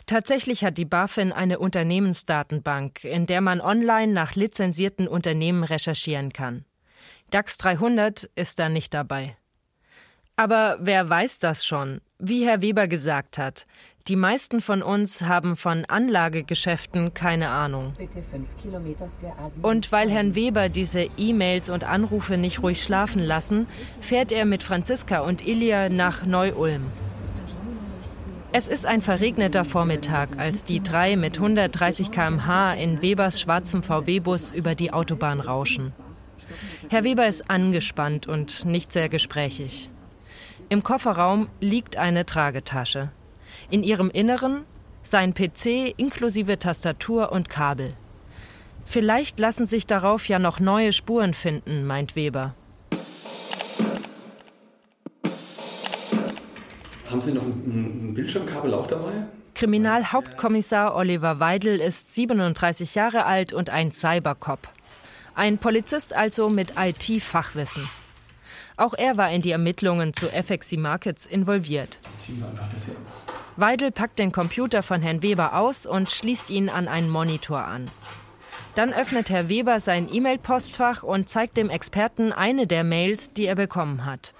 Tatsächlich 0.04 0.66
hat 0.66 0.76
die 0.76 0.85
BaFin 0.85 1.32
eine 1.32 1.59
Unternehmensdatenbank, 1.59 3.04
in 3.04 3.25
der 3.25 3.40
man 3.40 3.62
online 3.62 4.12
nach 4.12 4.35
lizenzierten 4.35 5.09
Unternehmen 5.09 5.64
recherchieren 5.64 6.30
kann. 6.30 6.66
DAX 7.30 7.56
300 7.56 8.25
ist 8.35 8.59
da 8.59 8.68
nicht 8.68 8.92
dabei. 8.92 9.35
Aber 10.36 10.78
wer 10.80 11.08
weiß 11.08 11.38
das 11.38 11.64
schon? 11.64 12.00
Wie 12.18 12.46
Herr 12.46 12.62
Weber 12.62 12.88
gesagt 12.88 13.36
hat, 13.36 13.66
die 14.08 14.16
meisten 14.16 14.60
von 14.60 14.82
uns 14.82 15.22
haben 15.22 15.56
von 15.56 15.84
Anlagegeschäften 15.84 17.14
keine 17.14 17.50
Ahnung. 17.50 17.94
Und 19.62 19.92
weil 19.92 20.10
Herrn 20.10 20.34
Weber 20.34 20.68
diese 20.68 21.06
E-Mails 21.16 21.70
und 21.70 21.84
Anrufe 21.84 22.36
nicht 22.36 22.62
ruhig 22.62 22.82
schlafen 22.82 23.22
lassen, 23.22 23.66
fährt 24.00 24.32
er 24.32 24.44
mit 24.44 24.62
Franziska 24.62 25.20
und 25.20 25.46
Ilja 25.46 25.88
nach 25.88 26.26
Neu-Ulm. 26.26 26.86
Es 28.54 28.68
ist 28.68 28.84
ein 28.84 29.02
verregneter 29.02 29.64
Vormittag, 29.64 30.38
als 30.38 30.64
die 30.64 30.82
drei 30.82 31.16
mit 31.16 31.36
130 31.36 32.10
km/h 32.10 32.74
in 32.74 33.00
Webers 33.00 33.40
schwarzem 33.40 33.82
VW-Bus 33.82 34.52
über 34.52 34.74
die 34.74 34.92
Autobahn 34.92 35.40
rauschen. 35.40 35.94
Herr 36.90 37.04
Weber 37.04 37.26
ist 37.28 37.48
angespannt 37.48 38.26
und 38.26 38.64
nicht 38.64 38.92
sehr 38.92 39.08
gesprächig. 39.08 39.91
Im 40.72 40.82
Kofferraum 40.82 41.50
liegt 41.60 41.98
eine 41.98 42.24
Tragetasche. 42.24 43.10
In 43.68 43.82
ihrem 43.82 44.08
Inneren 44.08 44.64
sein 45.02 45.34
PC 45.34 45.92
inklusive 45.98 46.58
Tastatur 46.58 47.30
und 47.30 47.50
Kabel. 47.50 47.92
Vielleicht 48.86 49.38
lassen 49.38 49.66
sich 49.66 49.86
darauf 49.86 50.26
ja 50.28 50.38
noch 50.38 50.60
neue 50.60 50.92
Spuren 50.92 51.34
finden, 51.34 51.84
meint 51.84 52.16
Weber. 52.16 52.54
Haben 57.10 57.20
Sie 57.20 57.34
noch 57.34 57.42
ein, 57.42 58.14
Bildschirmkabel 58.14 58.72
auch 58.72 58.86
dabei? 58.86 59.12
Kriminalhauptkommissar 59.54 60.96
Oliver 60.96 61.38
Weidel 61.38 61.82
ist 61.82 62.14
37 62.14 62.94
Jahre 62.94 63.26
alt 63.26 63.52
und 63.52 63.68
ein 63.68 63.92
Cybercop. 63.92 64.70
Ein 65.34 65.58
Polizist 65.58 66.14
also 66.14 66.48
mit 66.48 66.72
IT-Fachwissen. 66.78 67.90
Auch 68.76 68.94
er 68.94 69.16
war 69.16 69.30
in 69.30 69.42
die 69.42 69.50
Ermittlungen 69.50 70.14
zu 70.14 70.26
FXC 70.26 70.76
Markets 70.76 71.26
involviert. 71.26 71.98
Weidel 73.56 73.90
packt 73.90 74.18
den 74.18 74.32
Computer 74.32 74.82
von 74.82 75.02
Herrn 75.02 75.22
Weber 75.22 75.54
aus 75.56 75.86
und 75.86 76.10
schließt 76.10 76.50
ihn 76.50 76.68
an 76.68 76.88
einen 76.88 77.10
Monitor 77.10 77.64
an. 77.64 77.90
Dann 78.74 78.94
öffnet 78.94 79.28
Herr 79.28 79.50
Weber 79.50 79.80
sein 79.80 80.08
E-Mail-Postfach 80.10 81.02
und 81.02 81.28
zeigt 81.28 81.58
dem 81.58 81.68
Experten 81.68 82.32
eine 82.32 82.66
der 82.66 82.84
Mails, 82.84 83.32
die 83.32 83.44
er 83.44 83.54
bekommen 83.54 84.06
hat. 84.06 84.32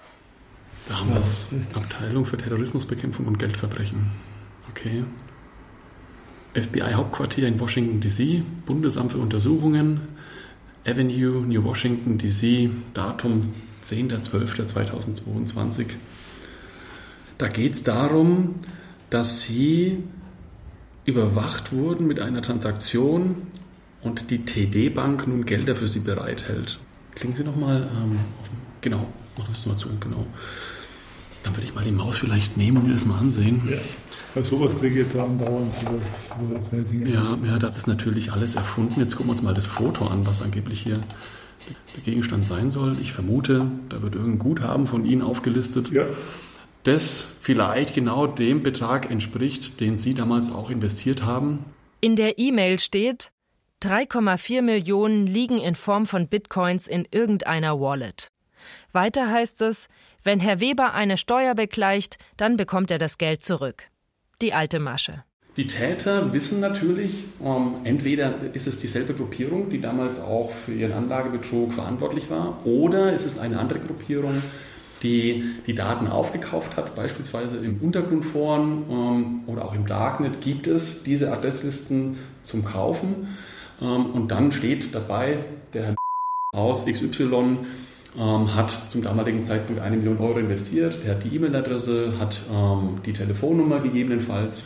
Da 0.87 0.99
haben 0.99 1.13
wir 1.13 1.21
es. 1.21 1.47
Abteilung 1.75 2.25
für 2.25 2.37
Terrorismusbekämpfung 2.37 3.27
und 3.27 3.37
Geldverbrechen. 3.37 4.09
Okay. 4.71 5.03
FBI-Hauptquartier 6.55 7.47
in 7.47 7.59
Washington, 7.59 7.99
D.C., 7.99 8.43
Bundesamt 8.65 9.11
für 9.11 9.19
Untersuchungen, 9.19 10.01
Avenue, 10.85 11.41
New 11.41 11.63
Washington, 11.63 12.17
D.C., 12.17 12.69
Datum 12.93 13.53
10.12.2022. 13.83 15.87
Da 17.37 17.47
geht 17.47 17.73
es 17.73 17.83
darum, 17.83 18.55
dass 19.09 19.41
Sie 19.41 20.03
überwacht 21.05 21.73
wurden 21.73 22.07
mit 22.07 22.19
einer 22.19 22.41
Transaktion 22.41 23.47
und 24.01 24.31
die 24.31 24.45
TD-Bank 24.45 25.27
nun 25.27 25.45
Gelder 25.45 25.75
für 25.75 25.87
Sie 25.87 25.99
bereithält. 25.99 26.79
Klingen 27.15 27.35
Sie 27.35 27.43
nochmal, 27.43 27.89
ähm, 27.95 28.19
genau, 28.81 29.07
mach 29.37 29.47
das 29.47 29.65
mal 29.65 29.77
zu, 29.77 29.89
genau. 29.99 30.25
Dann 31.43 31.55
würde 31.55 31.67
ich 31.67 31.75
mal 31.75 31.83
die 31.83 31.91
Maus 31.91 32.17
vielleicht 32.17 32.55
nehmen 32.55 32.77
und 32.77 32.87
mir 32.87 32.93
das 32.93 33.05
mal 33.05 33.19
ansehen. 33.19 33.61
Ja. 33.69 33.77
Weil 34.33 34.45
sowas 34.45 34.73
kriege 34.79 35.01
ich 35.01 35.07
jetzt 35.07 35.15
andauernd, 35.15 35.73
sowas, 35.73 36.01
sowas 36.29 36.69
Dinge. 36.89 37.09
Ja, 37.09 37.37
ja, 37.45 37.59
das 37.59 37.77
ist 37.77 37.87
natürlich 37.87 38.31
alles 38.31 38.55
erfunden. 38.55 39.01
Jetzt 39.01 39.17
gucken 39.17 39.27
wir 39.27 39.33
uns 39.33 39.41
mal 39.41 39.53
das 39.53 39.65
Foto 39.65 40.07
an, 40.07 40.25
was 40.25 40.41
angeblich 40.41 40.81
hier 40.81 40.97
der 41.95 42.03
Gegenstand 42.03 42.47
sein 42.47 42.71
soll. 42.71 42.97
Ich 43.01 43.13
vermute, 43.13 43.67
da 43.89 44.01
wird 44.01 44.15
irgendein 44.15 44.39
Guthaben 44.39 44.87
von 44.87 45.05
Ihnen 45.05 45.21
aufgelistet. 45.21 45.91
Ja. 45.91 46.05
Das 46.83 47.37
vielleicht 47.41 47.93
genau 47.93 48.27
dem 48.27 48.61
Betrag 48.61 49.09
entspricht, 49.09 49.79
den 49.79 49.95
Sie 49.95 50.13
damals 50.13 50.51
auch 50.51 50.69
investiert 50.69 51.23
haben. 51.23 51.65
In 52.01 52.15
der 52.15 52.37
E-Mail 52.37 52.79
steht, 52.79 53.31
3,4 53.81 54.61
Millionen 54.61 55.27
liegen 55.27 55.57
in 55.57 55.75
Form 55.75 56.05
von 56.05 56.27
Bitcoins 56.27 56.87
in 56.87 57.07
irgendeiner 57.11 57.79
Wallet. 57.79 58.27
Weiter 58.91 59.29
heißt 59.29 59.61
es, 59.61 59.87
wenn 60.23 60.39
Herr 60.39 60.59
Weber 60.59 60.93
eine 60.93 61.17
Steuer 61.17 61.55
begleicht, 61.55 62.17
dann 62.37 62.57
bekommt 62.57 62.91
er 62.91 62.97
das 62.97 63.17
Geld 63.17 63.43
zurück. 63.43 63.89
Die 64.41 64.53
alte 64.53 64.79
Masche. 64.79 65.23
Die 65.55 65.67
Täter 65.67 66.33
wissen 66.33 66.59
natürlich, 66.59 67.25
ähm, 67.43 67.75
entweder 67.83 68.33
ist 68.53 68.65
es 68.65 68.79
dieselbe 68.79 69.13
Gruppierung, 69.13 69.69
die 69.69 69.79
damals 69.79 70.19
auch 70.19 70.51
für 70.51 70.73
ihren 70.73 70.93
Anlagebetrug 70.93 71.73
verantwortlich 71.73 72.31
war, 72.31 72.65
oder 72.65 73.13
es 73.13 73.23
ist 73.23 73.39
eine 73.39 73.59
andere 73.59 73.79
Gruppierung, 73.79 74.41
die 75.03 75.43
die 75.67 75.75
Daten 75.75 76.07
aufgekauft 76.07 76.75
hat, 76.75 76.95
beispielsweise 76.95 77.57
im 77.57 77.79
Untergrundforen 77.81 78.83
ähm, 78.89 79.39
oder 79.45 79.65
auch 79.65 79.75
im 79.75 79.85
Darknet 79.85 80.41
gibt 80.41 80.65
es 80.65 81.03
diese 81.03 81.31
Adresslisten 81.31 82.17
zum 82.41 82.65
Kaufen. 82.65 83.37
Ähm, 83.79 84.07
und 84.07 84.31
dann 84.31 84.51
steht 84.53 84.95
dabei, 84.95 85.39
der 85.73 85.83
Herr 85.83 85.95
aus 86.53 86.85
XY 86.85 87.57
ähm, 88.17 88.55
hat 88.55 88.71
zum 88.89 89.03
damaligen 89.03 89.43
Zeitpunkt 89.43 89.81
eine 89.81 89.97
Million 89.97 90.17
Euro 90.17 90.39
investiert, 90.39 90.97
er 91.05 91.15
hat 91.15 91.23
die 91.23 91.35
E-Mail-Adresse, 91.35 92.13
hat 92.17 92.41
ähm, 92.51 93.01
die 93.05 93.13
Telefonnummer 93.13 93.81
gegebenenfalls 93.81 94.65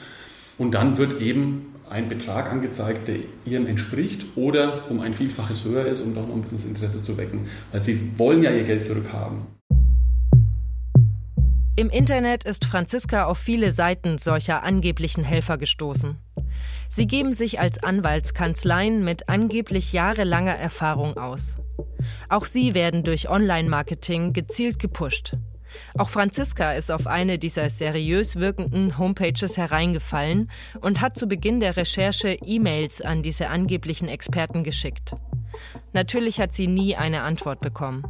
und 0.57 0.73
dann 0.73 0.97
wird 0.97 1.21
eben 1.21 1.73
ein 1.89 2.07
Betrag 2.09 2.51
angezeigt, 2.51 3.07
der 3.07 3.17
ihrem 3.45 3.65
entspricht 3.67 4.25
oder 4.35 4.89
um 4.89 4.99
ein 4.99 5.13
Vielfaches 5.13 5.63
höher 5.63 5.85
ist, 5.85 6.01
um 6.01 6.15
doch 6.15 6.27
noch 6.27 6.35
ein 6.35 6.41
bisschen 6.41 6.57
das 6.57 6.67
Interesse 6.67 7.03
zu 7.03 7.17
wecken, 7.17 7.47
weil 7.71 7.81
sie 7.81 8.17
wollen 8.17 8.43
ja 8.43 8.51
ihr 8.51 8.63
Geld 8.63 8.83
zurückhaben. 8.83 9.45
Im 11.79 11.91
Internet 11.91 12.43
ist 12.43 12.65
Franziska 12.65 13.25
auf 13.25 13.37
viele 13.37 13.69
Seiten 13.69 14.17
solcher 14.17 14.63
angeblichen 14.63 15.23
Helfer 15.23 15.59
gestoßen. 15.59 16.17
Sie 16.89 17.05
geben 17.05 17.33
sich 17.33 17.59
als 17.59 17.83
Anwaltskanzleien 17.83 19.03
mit 19.03 19.29
angeblich 19.29 19.93
jahrelanger 19.93 20.55
Erfahrung 20.55 21.17
aus. 21.17 21.57
Auch 22.29 22.45
sie 22.45 22.73
werden 22.73 23.03
durch 23.03 23.29
Online-Marketing 23.29 24.33
gezielt 24.33 24.79
gepusht. 24.79 25.37
Auch 25.97 26.09
Franziska 26.09 26.73
ist 26.73 26.91
auf 26.91 27.07
eine 27.07 27.37
dieser 27.37 27.69
seriös 27.69 28.35
wirkenden 28.37 28.97
Homepages 28.97 29.57
hereingefallen 29.57 30.49
und 30.81 31.01
hat 31.01 31.17
zu 31.17 31.27
Beginn 31.27 31.59
der 31.59 31.77
Recherche 31.77 32.37
E-Mails 32.43 33.01
an 33.01 33.23
diese 33.23 33.49
angeblichen 33.49 34.07
Experten 34.07 34.63
geschickt. 34.63 35.15
Natürlich 35.93 36.39
hat 36.39 36.53
sie 36.53 36.67
nie 36.67 36.95
eine 36.95 37.21
Antwort 37.21 37.61
bekommen. 37.61 38.03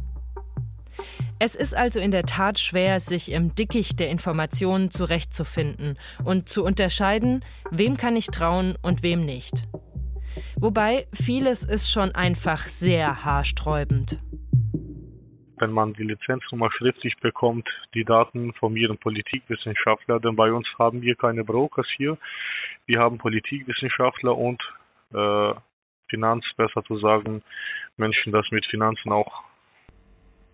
Es 1.38 1.54
ist 1.54 1.74
also 1.74 2.00
in 2.00 2.10
der 2.10 2.24
Tat 2.24 2.58
schwer, 2.58 2.98
sich 2.98 3.30
im 3.30 3.54
Dickicht 3.54 4.00
der 4.00 4.10
Informationen 4.10 4.90
zurechtzufinden 4.90 5.96
und 6.24 6.48
zu 6.48 6.64
unterscheiden, 6.64 7.44
wem 7.70 7.96
kann 7.96 8.16
ich 8.16 8.26
trauen 8.26 8.76
und 8.82 9.02
wem 9.02 9.24
nicht. 9.24 9.68
Wobei 10.56 11.06
vieles 11.12 11.62
ist 11.62 11.90
schon 11.90 12.12
einfach 12.12 12.66
sehr 12.66 13.24
haarsträubend. 13.24 14.18
Wenn 15.58 15.72
man 15.72 15.92
die 15.94 16.04
Lizenznummer 16.04 16.70
schriftlich 16.72 17.16
bekommt, 17.18 17.68
die 17.94 18.04
Daten 18.04 18.52
von 18.54 18.76
ihren 18.76 18.98
Politikwissenschaftler, 18.98 20.20
denn 20.20 20.36
bei 20.36 20.52
uns 20.52 20.66
haben 20.78 21.02
wir 21.02 21.16
keine 21.16 21.44
Brokers 21.44 21.86
hier. 21.96 22.18
Wir 22.86 23.00
haben 23.00 23.18
Politikwissenschaftler 23.18 24.36
und 24.36 24.62
äh, 25.12 25.54
Finanz, 26.08 26.44
besser 26.56 26.82
zu 26.84 26.98
sagen, 26.98 27.42
Menschen, 27.96 28.32
das 28.32 28.46
mit 28.50 28.64
Finanzen 28.66 29.12
auch 29.12 29.42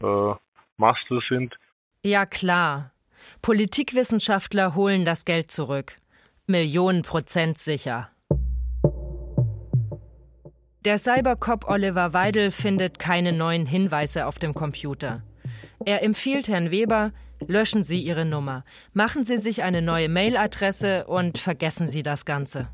äh, 0.02 0.34
Master 0.76 1.20
sind. 1.28 1.54
Ja 2.02 2.26
klar. 2.26 2.90
Politikwissenschaftler 3.42 4.74
holen 4.74 5.04
das 5.04 5.24
Geld 5.24 5.50
zurück. 5.50 5.98
Millionen 6.46 7.02
Prozent 7.02 7.58
sicher. 7.58 8.10
Der 10.84 10.98
Cybercop 10.98 11.66
Oliver 11.66 12.12
Weidel 12.12 12.50
findet 12.50 12.98
keine 12.98 13.32
neuen 13.32 13.64
Hinweise 13.64 14.26
auf 14.26 14.38
dem 14.38 14.52
Computer. 14.52 15.22
Er 15.86 16.02
empfiehlt 16.02 16.46
Herrn 16.46 16.70
Weber, 16.70 17.12
löschen 17.46 17.84
Sie 17.84 18.02
Ihre 18.02 18.26
Nummer, 18.26 18.66
machen 18.92 19.24
Sie 19.24 19.38
sich 19.38 19.62
eine 19.62 19.80
neue 19.80 20.10
Mailadresse 20.10 21.06
und 21.06 21.38
vergessen 21.38 21.88
Sie 21.88 22.02
das 22.02 22.26
Ganze. 22.26 22.68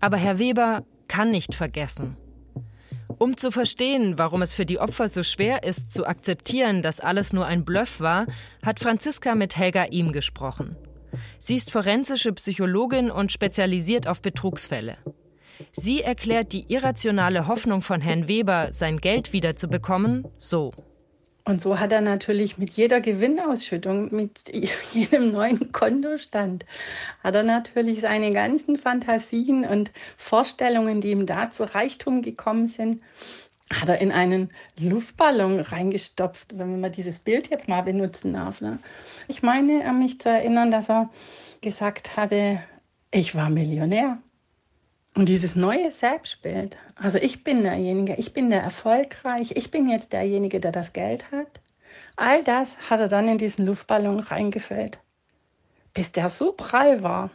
Aber 0.00 0.16
Herr 0.16 0.38
Weber 0.38 0.82
kann 1.08 1.30
nicht 1.30 1.54
vergessen. 1.54 2.16
Um 3.18 3.36
zu 3.36 3.50
verstehen, 3.50 4.16
warum 4.16 4.40
es 4.40 4.54
für 4.54 4.64
die 4.64 4.78
Opfer 4.78 5.08
so 5.08 5.22
schwer 5.22 5.64
ist, 5.64 5.92
zu 5.92 6.06
akzeptieren, 6.06 6.80
dass 6.80 7.00
alles 7.00 7.34
nur 7.34 7.44
ein 7.44 7.66
Bluff 7.66 8.00
war, 8.00 8.24
hat 8.64 8.80
Franziska 8.80 9.34
mit 9.34 9.58
Helga 9.58 9.84
Ihm 9.90 10.12
gesprochen. 10.12 10.74
Sie 11.38 11.56
ist 11.56 11.70
forensische 11.70 12.32
Psychologin 12.32 13.10
und 13.10 13.30
spezialisiert 13.30 14.08
auf 14.08 14.22
Betrugsfälle. 14.22 14.96
Sie 15.72 16.02
erklärt 16.02 16.52
die 16.52 16.72
irrationale 16.72 17.46
Hoffnung 17.46 17.82
von 17.82 18.00
Herrn 18.00 18.28
Weber, 18.28 18.72
sein 18.72 18.98
Geld 18.98 19.32
wiederzubekommen, 19.32 20.26
so. 20.38 20.72
Und 21.44 21.62
so 21.62 21.80
hat 21.80 21.92
er 21.92 22.02
natürlich 22.02 22.58
mit 22.58 22.70
jeder 22.70 23.00
Gewinnausschüttung, 23.00 24.14
mit 24.14 24.52
jedem 24.92 25.32
neuen 25.32 25.72
Kontostand, 25.72 26.66
hat 27.24 27.34
er 27.34 27.42
natürlich 27.42 28.02
seine 28.02 28.32
ganzen 28.32 28.76
Fantasien 28.76 29.64
und 29.64 29.90
Vorstellungen, 30.18 31.00
die 31.00 31.10
ihm 31.10 31.24
da 31.24 31.48
zu 31.48 31.64
Reichtum 31.74 32.20
gekommen 32.20 32.66
sind, 32.66 33.02
hat 33.72 33.88
er 33.88 33.98
in 34.00 34.12
einen 34.12 34.50
Luftballon 34.78 35.60
reingestopft, 35.60 36.58
wenn 36.58 36.80
man 36.80 36.92
dieses 36.92 37.18
Bild 37.18 37.48
jetzt 37.48 37.66
mal 37.66 37.82
benutzen 37.82 38.34
darf. 38.34 38.60
Ne? 38.60 38.78
Ich 39.26 39.42
meine, 39.42 39.90
mich 39.94 40.20
zu 40.20 40.28
erinnern, 40.28 40.70
dass 40.70 40.90
er 40.90 41.08
gesagt 41.62 42.16
hatte, 42.16 42.60
ich 43.10 43.34
war 43.34 43.48
Millionär. 43.48 44.18
Und 45.18 45.28
dieses 45.28 45.56
neue 45.56 45.90
Selbstbild, 45.90 46.76
also 46.94 47.18
ich 47.18 47.42
bin 47.42 47.64
derjenige, 47.64 48.14
ich 48.14 48.32
bin 48.32 48.50
der 48.50 48.62
erfolgreich, 48.62 49.50
ich 49.56 49.72
bin 49.72 49.90
jetzt 49.90 50.12
derjenige, 50.12 50.60
der 50.60 50.70
das 50.70 50.92
Geld 50.92 51.32
hat, 51.32 51.60
all 52.14 52.44
das 52.44 52.88
hat 52.88 53.00
er 53.00 53.08
dann 53.08 53.26
in 53.26 53.36
diesen 53.36 53.66
Luftballon 53.66 54.20
reingefüllt. 54.20 55.00
Bis 55.92 56.12
der 56.12 56.28
so 56.28 56.52
prall 56.52 57.02
war, 57.02 57.30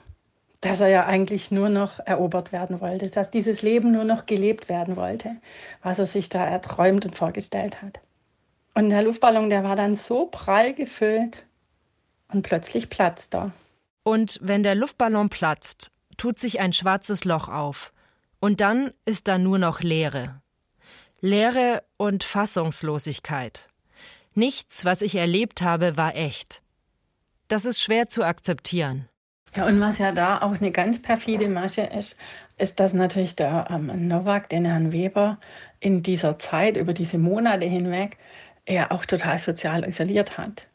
dass 0.61 0.79
er 0.79 0.87
ja 0.87 1.05
eigentlich 1.07 1.51
nur 1.51 1.67
noch 1.67 1.99
erobert 1.99 2.53
werden 2.53 2.79
wollte, 2.79 3.09
dass 3.09 3.31
dieses 3.31 3.63
Leben 3.63 3.91
nur 3.91 4.05
noch 4.05 4.27
gelebt 4.27 4.69
werden 4.69 4.95
wollte, 4.95 5.35
was 5.81 5.99
er 5.99 6.05
sich 6.05 6.29
da 6.29 6.47
erträumt 6.47 7.03
und 7.03 7.17
vorgestellt 7.17 7.81
hat. 7.81 7.99
Und 8.75 8.91
der 8.91 9.03
Luftballon, 9.03 9.49
der 9.49 9.65
war 9.65 9.75
dann 9.75 9.97
so 9.97 10.27
prall 10.27 10.73
gefüllt 10.73 11.43
und 12.31 12.43
plötzlich 12.43 12.89
platzt 12.89 13.35
er. 13.35 13.51
Und 14.03 14.39
wenn 14.41 14.63
der 14.63 14.75
Luftballon 14.75 15.27
platzt, 15.27 15.91
tut 16.17 16.39
sich 16.39 16.59
ein 16.59 16.73
schwarzes 16.73 17.25
Loch 17.25 17.49
auf, 17.49 17.93
und 18.39 18.59
dann 18.59 18.91
ist 19.05 19.27
da 19.27 19.37
nur 19.37 19.57
noch 19.57 19.81
Leere. 19.81 20.41
Leere 21.21 21.83
und 21.95 22.25
Fassungslosigkeit. 22.25 23.69
Nichts, 24.33 24.83
was 24.83 25.01
ich 25.01 25.15
erlebt 25.15 25.61
habe, 25.61 25.95
war 25.95 26.15
echt. 26.15 26.61
Das 27.47 27.63
ist 27.63 27.81
schwer 27.81 28.09
zu 28.09 28.23
akzeptieren. 28.23 29.07
Ja, 29.55 29.65
und 29.67 29.79
was 29.79 29.99
ja 29.99 30.11
da 30.11 30.41
auch 30.41 30.59
eine 30.59 30.71
ganz 30.71 31.01
perfide 31.01 31.47
Masche 31.47 31.83
ist, 31.83 32.15
ist, 32.57 32.79
dass 32.79 32.93
natürlich 32.93 33.35
der 33.35 33.67
ähm, 33.69 34.07
Nowak 34.07 34.49
den 34.49 34.65
Herrn 34.65 34.91
Weber 34.91 35.37
in 35.79 36.03
dieser 36.03 36.39
Zeit, 36.39 36.77
über 36.77 36.93
diese 36.93 37.17
Monate 37.17 37.65
hinweg, 37.65 38.17
er 38.65 38.91
auch 38.91 39.05
total 39.05 39.39
sozial 39.39 39.87
isoliert 39.87 40.37
hat. 40.37 40.67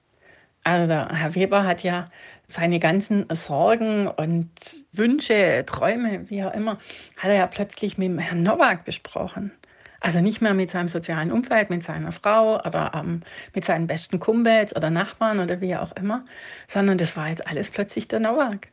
Also 0.64 0.86
der 0.86 1.08
Herr 1.08 1.34
Weber 1.34 1.64
hat 1.64 1.82
ja 1.82 2.04
seine 2.48 2.80
ganzen 2.80 3.26
Sorgen 3.30 4.08
und 4.08 4.50
Wünsche, 4.92 5.64
Träume, 5.66 6.28
wie 6.30 6.42
auch 6.42 6.54
immer, 6.54 6.78
hat 7.16 7.30
er 7.30 7.34
ja 7.34 7.46
plötzlich 7.46 7.98
mit 7.98 8.18
Herrn 8.18 8.42
Nowak 8.42 8.84
besprochen. 8.84 9.52
Also 10.00 10.20
nicht 10.20 10.40
mehr 10.40 10.54
mit 10.54 10.70
seinem 10.70 10.88
sozialen 10.88 11.30
Umfeld, 11.30 11.70
mit 11.70 11.82
seiner 11.82 12.12
Frau 12.12 12.58
oder 12.64 12.92
ähm, 12.94 13.22
mit 13.54 13.64
seinen 13.64 13.86
besten 13.86 14.18
Kumpels 14.18 14.74
oder 14.74 14.90
Nachbarn 14.90 15.40
oder 15.40 15.60
wie 15.60 15.76
auch 15.76 15.92
immer, 15.92 16.24
sondern 16.68 16.98
das 16.98 17.16
war 17.16 17.28
jetzt 17.28 17.46
alles 17.46 17.68
plötzlich 17.68 18.08
der 18.08 18.20
Nowak. 18.20 18.68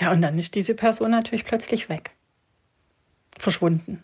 Ja, 0.00 0.10
und 0.10 0.22
dann 0.22 0.38
ist 0.38 0.54
diese 0.54 0.74
Person 0.74 1.10
natürlich 1.10 1.44
plötzlich 1.44 1.88
weg. 1.88 2.10
Verschwunden. 3.38 4.02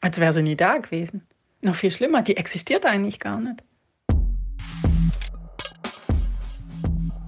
Als 0.00 0.20
wäre 0.20 0.32
sie 0.32 0.42
nie 0.42 0.56
da 0.56 0.78
gewesen. 0.78 1.26
Noch 1.62 1.76
viel 1.76 1.90
schlimmer, 1.90 2.22
die 2.22 2.36
existiert 2.36 2.84
eigentlich 2.84 3.20
gar 3.20 3.40
nicht. 3.40 3.62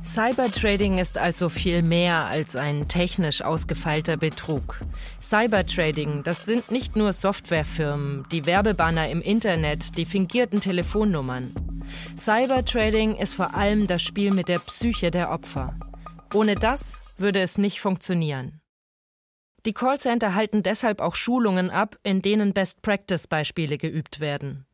Cybertrading 0.08 0.96
ist 0.96 1.18
also 1.18 1.50
viel 1.50 1.82
mehr 1.82 2.24
als 2.24 2.56
ein 2.56 2.88
technisch 2.88 3.42
ausgefeilter 3.42 4.16
Betrug. 4.16 4.80
Cybertrading, 5.20 6.22
das 6.22 6.46
sind 6.46 6.70
nicht 6.70 6.96
nur 6.96 7.12
Softwarefirmen, 7.12 8.24
die 8.32 8.46
Werbebanner 8.46 9.10
im 9.10 9.20
Internet, 9.20 9.98
die 9.98 10.06
fingierten 10.06 10.62
Telefonnummern. 10.62 11.52
Cybertrading 12.16 13.16
ist 13.16 13.34
vor 13.34 13.54
allem 13.54 13.86
das 13.86 14.00
Spiel 14.00 14.32
mit 14.32 14.48
der 14.48 14.60
Psyche 14.60 15.10
der 15.10 15.30
Opfer. 15.30 15.78
Ohne 16.32 16.54
das 16.54 17.02
würde 17.18 17.42
es 17.42 17.58
nicht 17.58 17.82
funktionieren. 17.82 18.62
Die 19.66 19.74
Callcenter 19.74 20.34
halten 20.34 20.62
deshalb 20.62 21.02
auch 21.02 21.16
Schulungen 21.16 21.68
ab, 21.68 21.98
in 22.02 22.22
denen 22.22 22.54
Best-Practice-Beispiele 22.54 23.76
geübt 23.76 24.20
werden. 24.20 24.64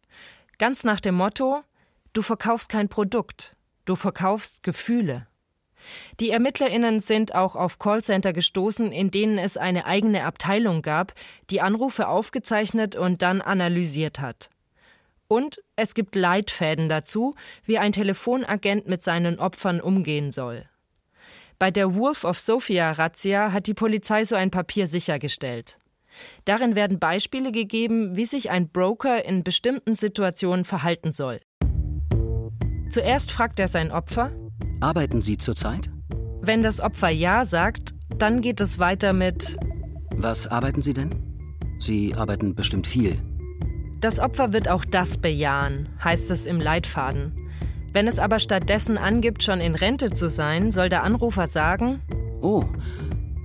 Ganz 0.59 0.85
nach 0.85 1.01
dem 1.01 1.17
Motto, 1.17 1.65
du 2.13 2.23
verkaufst 2.23 2.69
kein 2.69 2.89
Produkt, 2.89 3.57
Du 3.85 3.97
verkaufst 3.97 4.63
Gefühle. 4.63 5.27
Die 6.21 6.31
Ermittlerinnen 6.31 7.01
sind 7.01 7.35
auch 7.35 7.57
auf 7.57 7.79
Callcenter 7.79 8.33
gestoßen, 8.33 8.91
in 8.91 9.11
denen 9.11 9.39
es 9.39 9.57
eine 9.57 9.85
eigene 9.85 10.25
Abteilung 10.25 10.83
gab, 10.83 11.13
die 11.51 11.61
Anrufe 11.61 12.09
aufgezeichnet 12.09 12.97
und 12.97 13.23
dann 13.23 13.43
analysiert 13.43 14.21
hat. 14.21 14.49
Und 15.29 15.63
es 15.77 15.95
gibt 15.95 16.15
Leitfäden 16.15 16.89
dazu, 16.89 17.35
wie 17.65 17.79
ein 17.79 17.93
Telefonagent 17.93 18.87
mit 18.87 19.03
seinen 19.03 19.39
Opfern 19.39 19.81
umgehen 19.81 20.31
soll. 20.33 20.67
Bei 21.59 21.71
der 21.71 21.95
Wolf 21.95 22.25
of 22.25 22.39
Sophia 22.39 22.93
Razzia 22.93 23.53
hat 23.53 23.67
die 23.67 23.75
Polizei 23.75 24.25
so 24.25 24.35
ein 24.35 24.51
Papier 24.51 24.87
sichergestellt. 24.87 25.79
Darin 26.45 26.75
werden 26.75 26.99
Beispiele 26.99 27.53
gegeben, 27.53 28.17
wie 28.17 28.27
sich 28.27 28.51
ein 28.51 28.69
Broker 28.69 29.25
in 29.25 29.43
bestimmten 29.43 29.95
Situationen 29.95 30.65
verhalten 30.65 31.13
soll. 31.13 31.41
Zuerst 32.95 33.33
fragt 33.33 33.59
er 33.59 33.67
sein 33.67 33.91
Opfer. 33.91 34.31
Arbeiten 34.79 35.21
Sie 35.21 35.37
zurzeit? 35.37 35.91
Wenn 36.41 36.63
das 36.63 36.79
Opfer 36.79 37.09
Ja 37.09 37.45
sagt, 37.45 37.93
dann 38.19 38.41
geht 38.41 38.61
es 38.61 38.79
weiter 38.79 39.13
mit. 39.13 39.57
Was 40.15 40.47
arbeiten 40.47 40.81
Sie 40.81 40.95
denn? 40.95 41.11
Sie 41.81 42.15
arbeiten 42.15 42.55
bestimmt 42.55 42.87
viel. 42.87 43.17
Das 44.01 44.21
Opfer 44.21 44.53
wird 44.53 44.69
auch 44.69 44.85
das 44.85 45.19
bejahen, 45.19 45.89
heißt 46.05 46.31
es 46.31 46.47
im 46.47 46.61
Leitfaden. 46.61 47.33
Wenn 47.93 48.07
es 48.07 48.21
aber 48.21 48.39
stattdessen 48.39 48.97
angibt, 48.97 49.43
schon 49.43 49.61
in 49.61 49.75
Rente 49.75 50.11
zu 50.11 50.31
sein, 50.31 50.71
soll 50.71 50.89
der 50.89 51.03
Anrufer 51.03 51.49
sagen: 51.49 52.01
Oh, 52.43 52.63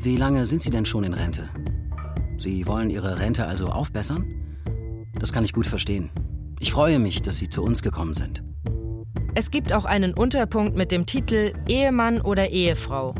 wie 0.03 0.15
lange 0.15 0.45
sind 0.45 0.61
Sie 0.61 0.69
denn 0.69 0.85
schon 0.85 1.03
in 1.03 1.15
Rente? 1.15 1.49
Sie 2.37 2.67
wollen 2.67 2.91
Ihre 2.91 3.17
Rente 3.17 3.47
also 3.47 3.65
aufbessern? 3.65 4.27
Das 5.19 5.33
kann 5.33 5.43
ich 5.43 5.53
gut 5.53 5.65
verstehen. 5.65 6.11
Ich 6.59 6.71
freue 6.71 6.99
mich, 6.99 7.23
dass 7.23 7.37
Sie 7.37 7.49
zu 7.49 7.63
uns 7.63 7.81
gekommen 7.81 8.13
sind. 8.13 8.43
Es 9.39 9.51
gibt 9.51 9.71
auch 9.71 9.85
einen 9.85 10.13
Unterpunkt 10.13 10.75
mit 10.75 10.91
dem 10.91 11.05
Titel 11.05 11.53
Ehemann 11.69 12.19
oder 12.19 12.49
Ehefrau. 12.49 13.15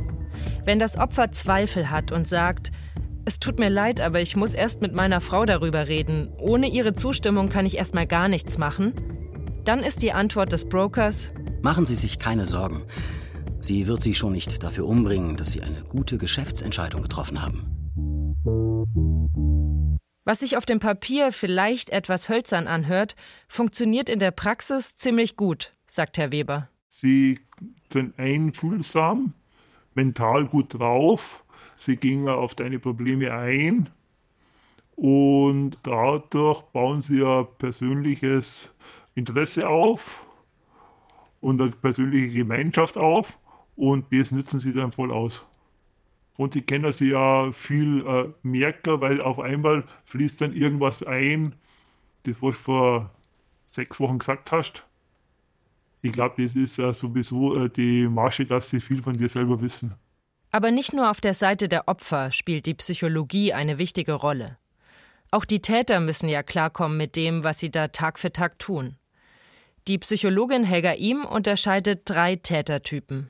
Wenn 0.66 0.78
das 0.78 0.98
Opfer 0.98 1.32
Zweifel 1.32 1.90
hat 1.90 2.12
und 2.12 2.28
sagt, 2.28 2.72
es 3.24 3.40
tut 3.40 3.58
mir 3.58 3.70
leid, 3.70 4.02
aber 4.02 4.20
ich 4.20 4.36
muss 4.36 4.54
erst 4.54 4.82
mit 4.82 4.94
meiner 4.94 5.22
Frau 5.22 5.46
darüber 5.46 5.88
reden, 5.88 6.28
ohne 6.38 6.68
ihre 6.68 6.94
Zustimmung 6.94 7.48
kann 7.48 7.66
ich 7.66 7.78
erstmal 7.78 8.06
gar 8.06 8.28
nichts 8.28 8.58
machen, 8.58 8.92
dann 9.64 9.80
ist 9.80 10.02
die 10.02 10.12
Antwort 10.12 10.52
des 10.52 10.68
Brokers 10.68 11.32
Machen 11.62 11.86
Sie 11.86 11.96
sich 11.96 12.20
keine 12.20 12.46
Sorgen. 12.46 12.84
Sie 13.60 13.88
wird 13.88 14.02
Sie 14.02 14.14
schon 14.14 14.34
nicht 14.34 14.62
dafür 14.62 14.88
umbringen, 14.88 15.38
dass 15.38 15.54
Sie 15.54 15.62
eine 15.62 15.84
gute 15.88 16.18
Geschäftsentscheidung 16.18 17.02
getroffen 17.02 17.42
haben. 17.42 17.64
Was 20.26 20.42
sich 20.42 20.58
auf 20.58 20.66
dem 20.66 20.82
Papier 20.82 21.32
vielleicht 21.32 21.92
etwas 21.92 22.28
hölzern 22.28 22.68
anhört, 22.68 23.16
funktioniert 23.48 24.10
in 24.10 24.20
der 24.20 24.32
Praxis 24.32 24.98
ziemlich 24.98 25.38
gut 25.38 25.72
sagt 25.90 26.18
Herr 26.18 26.32
Weber. 26.32 26.70
Sie 26.90 27.40
sind 27.92 28.18
einfühlsam, 28.18 29.34
mental 29.96 30.46
gut 30.46 30.74
drauf, 30.76 31.44
sie 31.78 31.96
gingen 31.96 32.30
auf 32.30 32.56
deine 32.56 32.80
Probleme 32.80 33.34
ein 33.34 33.90
und 34.96 35.78
dadurch 35.84 36.62
bauen 36.74 37.02
sie 37.02 37.20
ja 37.20 37.44
persönliches 37.44 38.72
Interesse 39.16 39.68
auf 39.68 40.26
und 41.42 41.62
eine 41.62 41.72
persönliche 41.72 42.40
Gemeinschaft 42.40 42.98
auf 42.98 43.40
und 43.76 44.06
das 44.12 44.32
nützen 44.32 44.60
sie 44.60 44.74
dann 44.74 44.92
voll 44.92 45.12
aus. 45.12 45.46
Und 46.38 46.54
sie 46.54 46.62
kennen 46.62 46.92
sie 46.94 47.12
ja 47.12 47.52
viel 47.52 48.06
äh, 48.08 48.30
merker, 48.44 49.02
weil 49.02 49.22
auf 49.22 49.40
einmal 49.40 49.84
fließt 50.06 50.40
dann 50.40 50.54
irgendwas 50.54 51.04
ein, 51.04 51.56
das 52.24 52.42
was 52.42 52.56
du 52.56 52.62
vor 52.64 53.10
sechs 53.72 54.00
Wochen 54.00 54.20
gesagt 54.20 54.52
hast. 54.52 54.86
Ich 56.02 56.14
glaube, 56.14 56.42
das 56.42 56.56
ist 56.56 56.80
äh, 56.80 56.94
sowieso 56.94 57.56
äh, 57.56 57.70
die 57.70 58.08
Masche, 58.08 58.46
dass 58.46 58.70
sie 58.70 58.80
viel 58.80 59.02
von 59.02 59.18
dir 59.18 59.30
selber 59.30 59.62
wissen. 59.62 59.96
Aber 60.52 60.72
nicht 60.72 60.94
nur 60.94 61.12
auf 61.12 61.22
der 61.22 61.34
Seite 61.34 61.68
der 61.68 61.88
Opfer 61.88 62.32
spielt 62.32 62.66
die 62.66 62.74
Psychologie 62.74 63.54
eine 63.54 63.78
wichtige 63.78 64.14
Rolle. 64.14 64.58
Auch 65.32 65.46
die 65.46 65.62
Täter 65.62 66.00
müssen 66.00 66.28
ja 66.28 66.42
klarkommen 66.42 66.98
mit 66.98 67.16
dem, 67.16 67.44
was 67.44 67.60
sie 67.60 67.70
da 67.70 67.90
Tag 67.90 68.18
für 68.18 68.32
Tag 68.32 68.58
tun. 68.58 68.96
Die 69.88 69.98
Psychologin 70.00 70.64
Helga 70.64 70.94
Ihm 70.94 71.24
unterscheidet 71.24 72.02
drei 72.06 72.36
Tätertypen. 72.36 73.30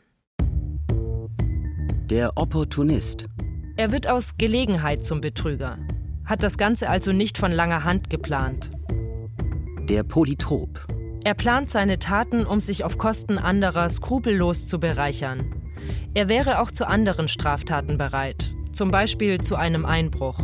Der 2.09 2.37
Opportunist. 2.37 3.27
Er 3.75 3.91
wird 3.91 4.07
aus 4.07 4.37
Gelegenheit 4.37 5.05
zum 5.05 5.21
Betrüger, 5.21 5.77
hat 6.25 6.43
das 6.43 6.57
Ganze 6.57 6.89
also 6.89 7.11
nicht 7.11 7.37
von 7.37 7.51
langer 7.51 7.83
Hand 7.83 8.09
geplant. 8.09 8.71
Der 9.89 10.03
Polythrop. 10.03 10.98
Er 11.23 11.33
plant 11.33 11.69
seine 11.69 11.99
Taten, 11.99 12.45
um 12.45 12.61
sich 12.61 12.83
auf 12.83 12.97
Kosten 12.97 13.37
anderer 13.37 13.89
skrupellos 13.89 14.67
zu 14.67 14.79
bereichern. 14.79 15.53
Er 16.13 16.29
wäre 16.29 16.59
auch 16.59 16.71
zu 16.71 16.87
anderen 16.87 17.27
Straftaten 17.27 17.97
bereit, 17.97 18.53
zum 18.71 18.89
Beispiel 18.89 19.39
zu 19.39 19.55
einem 19.55 19.85
Einbruch. 19.85 20.39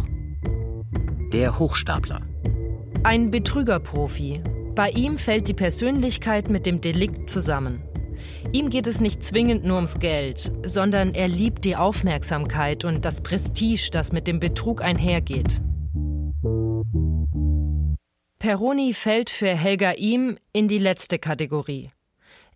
Der 1.31 1.59
Hochstapler. 1.59 2.21
Ein 3.03 3.31
Betrügerprofi. 3.31 4.41
Bei 4.75 4.89
ihm 4.89 5.17
fällt 5.17 5.47
die 5.47 5.53
Persönlichkeit 5.53 6.49
mit 6.49 6.65
dem 6.65 6.81
Delikt 6.81 7.29
zusammen. 7.29 7.81
Ihm 8.51 8.69
geht 8.69 8.87
es 8.87 8.99
nicht 8.99 9.23
zwingend 9.23 9.63
nur 9.63 9.77
ums 9.77 9.99
Geld, 9.99 10.51
sondern 10.65 11.13
er 11.13 11.27
liebt 11.27 11.65
die 11.65 11.75
Aufmerksamkeit 11.75 12.83
und 12.83 13.05
das 13.05 13.21
Prestige, 13.21 13.89
das 13.91 14.11
mit 14.11 14.27
dem 14.27 14.39
Betrug 14.39 14.81
einhergeht. 14.81 15.61
Peroni 18.45 18.93
fällt 18.93 19.31
für 19.31 19.47
Helga 19.47 19.93
Ihm 19.93 20.37
in 20.53 20.67
die 20.67 20.77
letzte 20.77 21.17
Kategorie. 21.17 21.89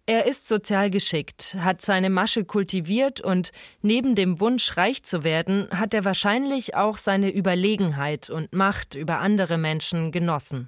Er 0.06 0.28
ist 0.28 0.48
sozial 0.48 0.92
geschickt, 0.92 1.58
hat 1.60 1.82
seine 1.82 2.12
Masche 2.12 2.46
kultiviert 2.46 3.22
und 3.22 3.52
neben 3.82 4.14
dem 4.14 4.40
Wunsch, 4.40 4.78
reich 4.78 5.02
zu 5.02 5.24
werden, 5.24 5.68
hat 5.72 5.96
er 5.96 6.06
wahrscheinlich 6.06 6.76
auch 6.76 6.98
seine 6.98 7.36
Überlegenheit 7.36 8.30
und 8.30 8.54
Macht 8.54 8.94
über 8.94 9.18
andere 9.18 9.58
Menschen 9.58 10.12
genossen. 10.12 10.68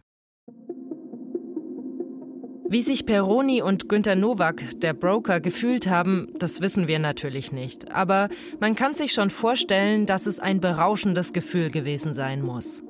Wie 2.68 2.82
sich 2.82 3.06
Peroni 3.06 3.62
und 3.62 3.90
Günter 3.90 4.16
Nowak, 4.16 4.64
der 4.80 4.96
Broker, 4.96 5.40
gefühlt 5.40 5.86
haben, 5.86 6.34
das 6.40 6.62
wissen 6.62 6.88
wir 6.88 6.98
natürlich 6.98 7.52
nicht. 7.52 7.92
Aber 7.92 8.28
man 8.60 8.74
kann 8.74 8.96
sich 8.96 9.14
schon 9.14 9.30
vorstellen, 9.30 10.08
dass 10.08 10.26
es 10.26 10.40
ein 10.40 10.62
berauschendes 10.62 11.32
Gefühl 11.32 11.70
gewesen 11.70 12.14
sein 12.16 12.42
muss. 12.42 12.82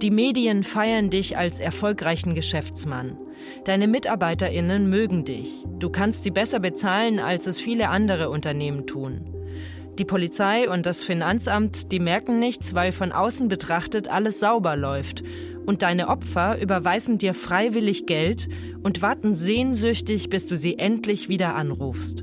Die 0.00 0.12
Medien 0.12 0.62
feiern 0.62 1.10
dich 1.10 1.36
als 1.36 1.58
erfolgreichen 1.58 2.36
Geschäftsmann. 2.36 3.18
Deine 3.64 3.88
Mitarbeiterinnen 3.88 4.88
mögen 4.88 5.24
dich. 5.24 5.64
Du 5.80 5.90
kannst 5.90 6.22
sie 6.22 6.30
besser 6.30 6.60
bezahlen, 6.60 7.18
als 7.18 7.48
es 7.48 7.58
viele 7.60 7.88
andere 7.88 8.30
Unternehmen 8.30 8.86
tun. 8.86 9.34
Die 9.98 10.04
Polizei 10.04 10.70
und 10.70 10.86
das 10.86 11.02
Finanzamt, 11.02 11.90
die 11.90 11.98
merken 11.98 12.38
nichts, 12.38 12.74
weil 12.74 12.92
von 12.92 13.10
außen 13.10 13.48
betrachtet 13.48 14.06
alles 14.06 14.38
sauber 14.38 14.76
läuft. 14.76 15.24
Und 15.66 15.82
deine 15.82 16.06
Opfer 16.06 16.62
überweisen 16.62 17.18
dir 17.18 17.34
freiwillig 17.34 18.06
Geld 18.06 18.48
und 18.84 19.02
warten 19.02 19.34
sehnsüchtig, 19.34 20.30
bis 20.30 20.46
du 20.46 20.56
sie 20.56 20.78
endlich 20.78 21.28
wieder 21.28 21.56
anrufst. 21.56 22.22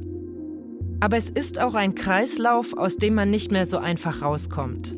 Aber 1.01 1.17
es 1.17 1.29
ist 1.29 1.59
auch 1.59 1.75
ein 1.75 1.93
Kreislauf, 1.93 2.77
aus 2.77 2.95
dem 2.95 3.15
man 3.15 3.29
nicht 3.29 3.51
mehr 3.51 3.65
so 3.65 3.79
einfach 3.79 4.21
rauskommt. 4.21 4.95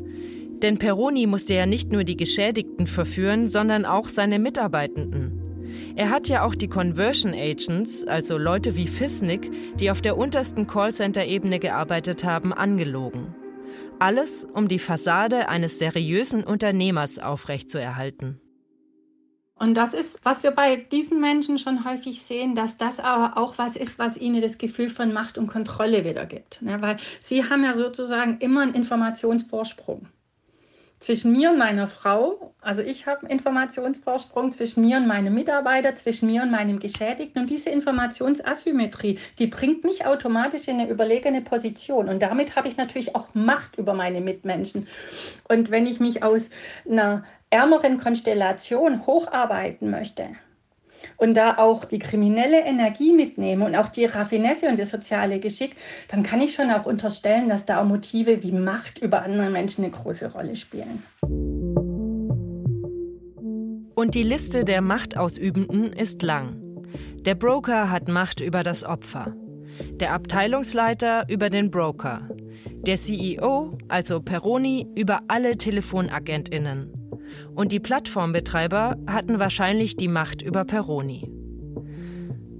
Denn 0.62 0.78
Peroni 0.78 1.26
musste 1.26 1.54
ja 1.54 1.66
nicht 1.66 1.92
nur 1.92 2.02
die 2.02 2.16
Geschädigten 2.16 2.86
verführen, 2.86 3.46
sondern 3.46 3.84
auch 3.84 4.08
seine 4.08 4.38
Mitarbeitenden. 4.40 5.48
Er 5.94 6.10
hat 6.10 6.28
ja 6.28 6.44
auch 6.44 6.54
die 6.54 6.68
Conversion 6.68 7.32
Agents, 7.32 8.04
also 8.06 8.38
Leute 8.38 8.74
wie 8.74 8.88
Fisnik, 8.88 9.50
die 9.76 9.90
auf 9.90 10.00
der 10.00 10.16
untersten 10.16 10.66
Callcenter-Ebene 10.66 11.60
gearbeitet 11.60 12.24
haben, 12.24 12.52
angelogen. 12.52 13.34
Alles, 14.00 14.44
um 14.44 14.68
die 14.68 14.78
Fassade 14.78 15.48
eines 15.48 15.78
seriösen 15.78 16.42
Unternehmers 16.44 17.18
aufrechtzuerhalten. 17.18 18.40
Und 19.54 19.74
das 19.74 19.92
ist, 19.92 20.24
was 20.24 20.44
wir 20.44 20.52
bei 20.52 20.76
diesen 20.76 21.20
Menschen 21.20 21.58
schon 21.58 21.84
häufig 21.84 22.22
sehen, 22.22 22.54
dass 22.54 22.76
das 22.76 23.00
aber 23.00 23.36
auch 23.36 23.58
was 23.58 23.74
ist, 23.74 23.98
was 23.98 24.16
ihnen 24.16 24.40
das 24.40 24.58
Gefühl 24.58 24.88
von 24.88 25.12
Macht 25.12 25.36
und 25.36 25.48
Kontrolle 25.48 26.04
wiedergibt. 26.04 26.60
Ja, 26.64 26.80
weil 26.80 26.96
sie 27.20 27.42
haben 27.42 27.64
ja 27.64 27.76
sozusagen 27.76 28.38
immer 28.38 28.62
einen 28.62 28.74
Informationsvorsprung 28.74 30.06
zwischen 31.00 31.32
mir 31.32 31.50
und 31.50 31.58
meiner 31.58 31.86
Frau. 31.86 32.54
Also 32.60 32.82
ich 32.82 33.06
habe 33.06 33.20
einen 33.22 33.30
Informationsvorsprung 33.30 34.52
zwischen 34.52 34.84
mir 34.84 34.96
und 34.96 35.06
meinem 35.06 35.34
Mitarbeiter, 35.34 35.94
zwischen 35.94 36.30
mir 36.30 36.42
und 36.42 36.50
meinem 36.50 36.78
Geschädigten. 36.78 37.42
Und 37.42 37.50
diese 37.50 37.70
Informationsasymmetrie, 37.70 39.18
die 39.38 39.46
bringt 39.46 39.84
mich 39.84 40.06
automatisch 40.06 40.68
in 40.68 40.80
eine 40.80 40.88
überlegene 40.88 41.40
Position. 41.40 42.08
Und 42.08 42.22
damit 42.22 42.56
habe 42.56 42.68
ich 42.68 42.76
natürlich 42.76 43.14
auch 43.14 43.34
Macht 43.34 43.78
über 43.78 43.94
meine 43.94 44.20
Mitmenschen. 44.20 44.88
Und 45.48 45.70
wenn 45.70 45.86
ich 45.86 46.00
mich 46.00 46.22
aus 46.22 46.50
einer 46.88 47.24
ärmeren 47.50 47.98
Konstellation 47.98 49.06
hocharbeiten 49.06 49.90
möchte, 49.90 50.28
und 51.16 51.34
da 51.34 51.58
auch 51.58 51.84
die 51.84 51.98
kriminelle 51.98 52.60
Energie 52.60 53.12
mitnehme 53.12 53.64
und 53.64 53.76
auch 53.76 53.88
die 53.88 54.04
Raffinesse 54.04 54.68
und 54.68 54.78
das 54.78 54.90
soziale 54.90 55.38
Geschick, 55.38 55.76
dann 56.08 56.22
kann 56.22 56.40
ich 56.40 56.54
schon 56.54 56.70
auch 56.70 56.86
unterstellen, 56.86 57.48
dass 57.48 57.64
da 57.64 57.80
auch 57.80 57.84
Motive 57.84 58.42
wie 58.42 58.52
Macht 58.52 58.98
über 58.98 59.22
andere 59.22 59.50
Menschen 59.50 59.84
eine 59.84 59.92
große 59.92 60.32
Rolle 60.32 60.56
spielen. 60.56 61.02
Und 63.94 64.14
die 64.14 64.22
Liste 64.22 64.64
der 64.64 64.80
Machtausübenden 64.80 65.92
ist 65.92 66.22
lang. 66.22 66.62
Der 67.20 67.34
Broker 67.34 67.90
hat 67.90 68.08
Macht 68.08 68.40
über 68.40 68.62
das 68.62 68.84
Opfer, 68.84 69.34
der 70.00 70.12
Abteilungsleiter 70.12 71.26
über 71.28 71.50
den 71.50 71.70
Broker, 71.70 72.28
der 72.86 72.96
CEO, 72.96 73.76
also 73.88 74.20
Peroni, 74.20 74.86
über 74.94 75.20
alle 75.28 75.56
Telefonagentinnen 75.56 76.97
und 77.54 77.72
die 77.72 77.80
Plattformbetreiber 77.80 78.96
hatten 79.06 79.38
wahrscheinlich 79.38 79.96
die 79.96 80.08
Macht 80.08 80.42
über 80.42 80.64
Peroni. 80.64 81.30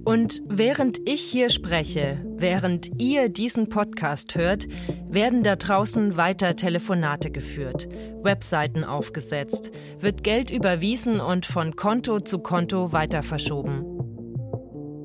Und 0.05 0.41
während 0.47 1.07
ich 1.07 1.21
hier 1.21 1.49
spreche, 1.49 2.25
während 2.35 2.89
ihr 2.99 3.29
diesen 3.29 3.69
Podcast 3.69 4.33
hört, 4.33 4.65
werden 5.07 5.43
da 5.43 5.55
draußen 5.55 6.17
weiter 6.17 6.55
Telefonate 6.55 7.29
geführt, 7.29 7.87
Webseiten 8.23 8.83
aufgesetzt, 8.83 9.71
wird 9.99 10.23
Geld 10.23 10.49
überwiesen 10.49 11.19
und 11.19 11.45
von 11.45 11.75
Konto 11.75 12.21
zu 12.21 12.39
Konto 12.39 12.91
weiter 12.91 13.21
verschoben. 13.21 13.83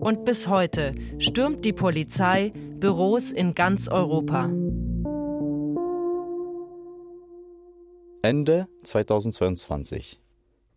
Und 0.00 0.24
bis 0.24 0.48
heute 0.48 0.94
stürmt 1.18 1.64
die 1.64 1.72
Polizei 1.72 2.52
Büros 2.78 3.30
in 3.30 3.54
ganz 3.54 3.88
Europa. 3.88 4.50
Ende 8.24 8.68
2022. 8.84 10.18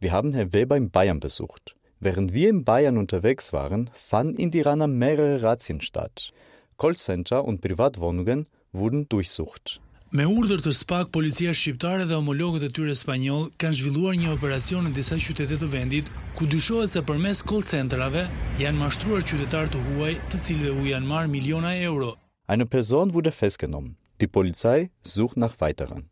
Wir 0.02 0.12
haben 0.12 0.34
Herrn 0.34 0.52
Weber 0.52 0.76
in 0.76 0.90
Bayern 0.92 1.22
besucht. 1.22 1.78
Während 2.02 2.34
wir 2.34 2.50
in 2.50 2.66
Bayern 2.66 2.98
unterwegs 2.98 3.54
waren, 3.54 3.90
fanden 3.94 4.36
in 4.36 4.52
Tirana 4.52 4.86
mehrere 4.86 5.42
Razzien 5.42 5.80
statt. 5.80 6.34
Callcenter 6.78 7.46
und 7.46 7.62
Privatwohnungen 7.62 8.48
wurden 8.74 9.08
durchsucht. 9.08 9.80
Me 10.12 10.26
urdhër 10.28 10.60
të 10.66 10.74
SPAK, 10.76 11.14
policia 11.16 11.54
shqiptare 11.56 12.04
dhe 12.10 12.18
homologët 12.20 12.66
e 12.68 12.72
tyre 12.76 12.98
spanjoll 13.00 13.48
kanë 13.64 13.80
zhvilluar 13.80 14.20
një 14.20 14.34
operacion 14.36 14.84
në 14.84 14.92
disa 15.00 15.16
qytete 15.16 15.56
të 15.64 15.72
vendit, 15.72 16.12
ku 16.36 16.50
dyshohet 16.52 16.92
se 16.92 17.06
përmes 17.12 17.46
call 17.48 17.64
centerave 17.64 18.26
janë 18.60 18.82
mashtruar 18.84 19.24
qytetarë 19.24 19.72
të 19.72 19.86
huaj, 19.88 20.12
të 20.36 20.44
cilëve 20.50 20.76
u 20.84 20.92
janë 20.92 21.12
marrë 21.14 21.32
miliona 21.38 21.72
euro. 21.88 22.12
Eine 22.52 22.68
Person 22.68 23.16
wurde 23.16 23.32
festgenommen. 23.32 23.96
Die 24.20 24.28
Polizei 24.28 24.90
sucht 25.00 25.40
nach 25.40 25.56
weiteren. 25.62 26.10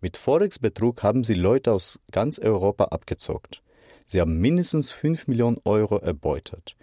Mit 0.00 0.18
Forex-Betrug 0.18 1.02
haben 1.02 1.24
sie 1.24 1.34
Leute 1.34 1.72
aus 1.72 1.98
ganz 2.12 2.38
Europa 2.38 2.84
abgezockt. 2.84 3.62
Sie 4.06 4.20
haben 4.20 4.40
mindestens 4.40 4.90
5 4.90 5.26
Millionen 5.26 5.56
Euro 5.64 5.96
erbeutet. 5.98 6.76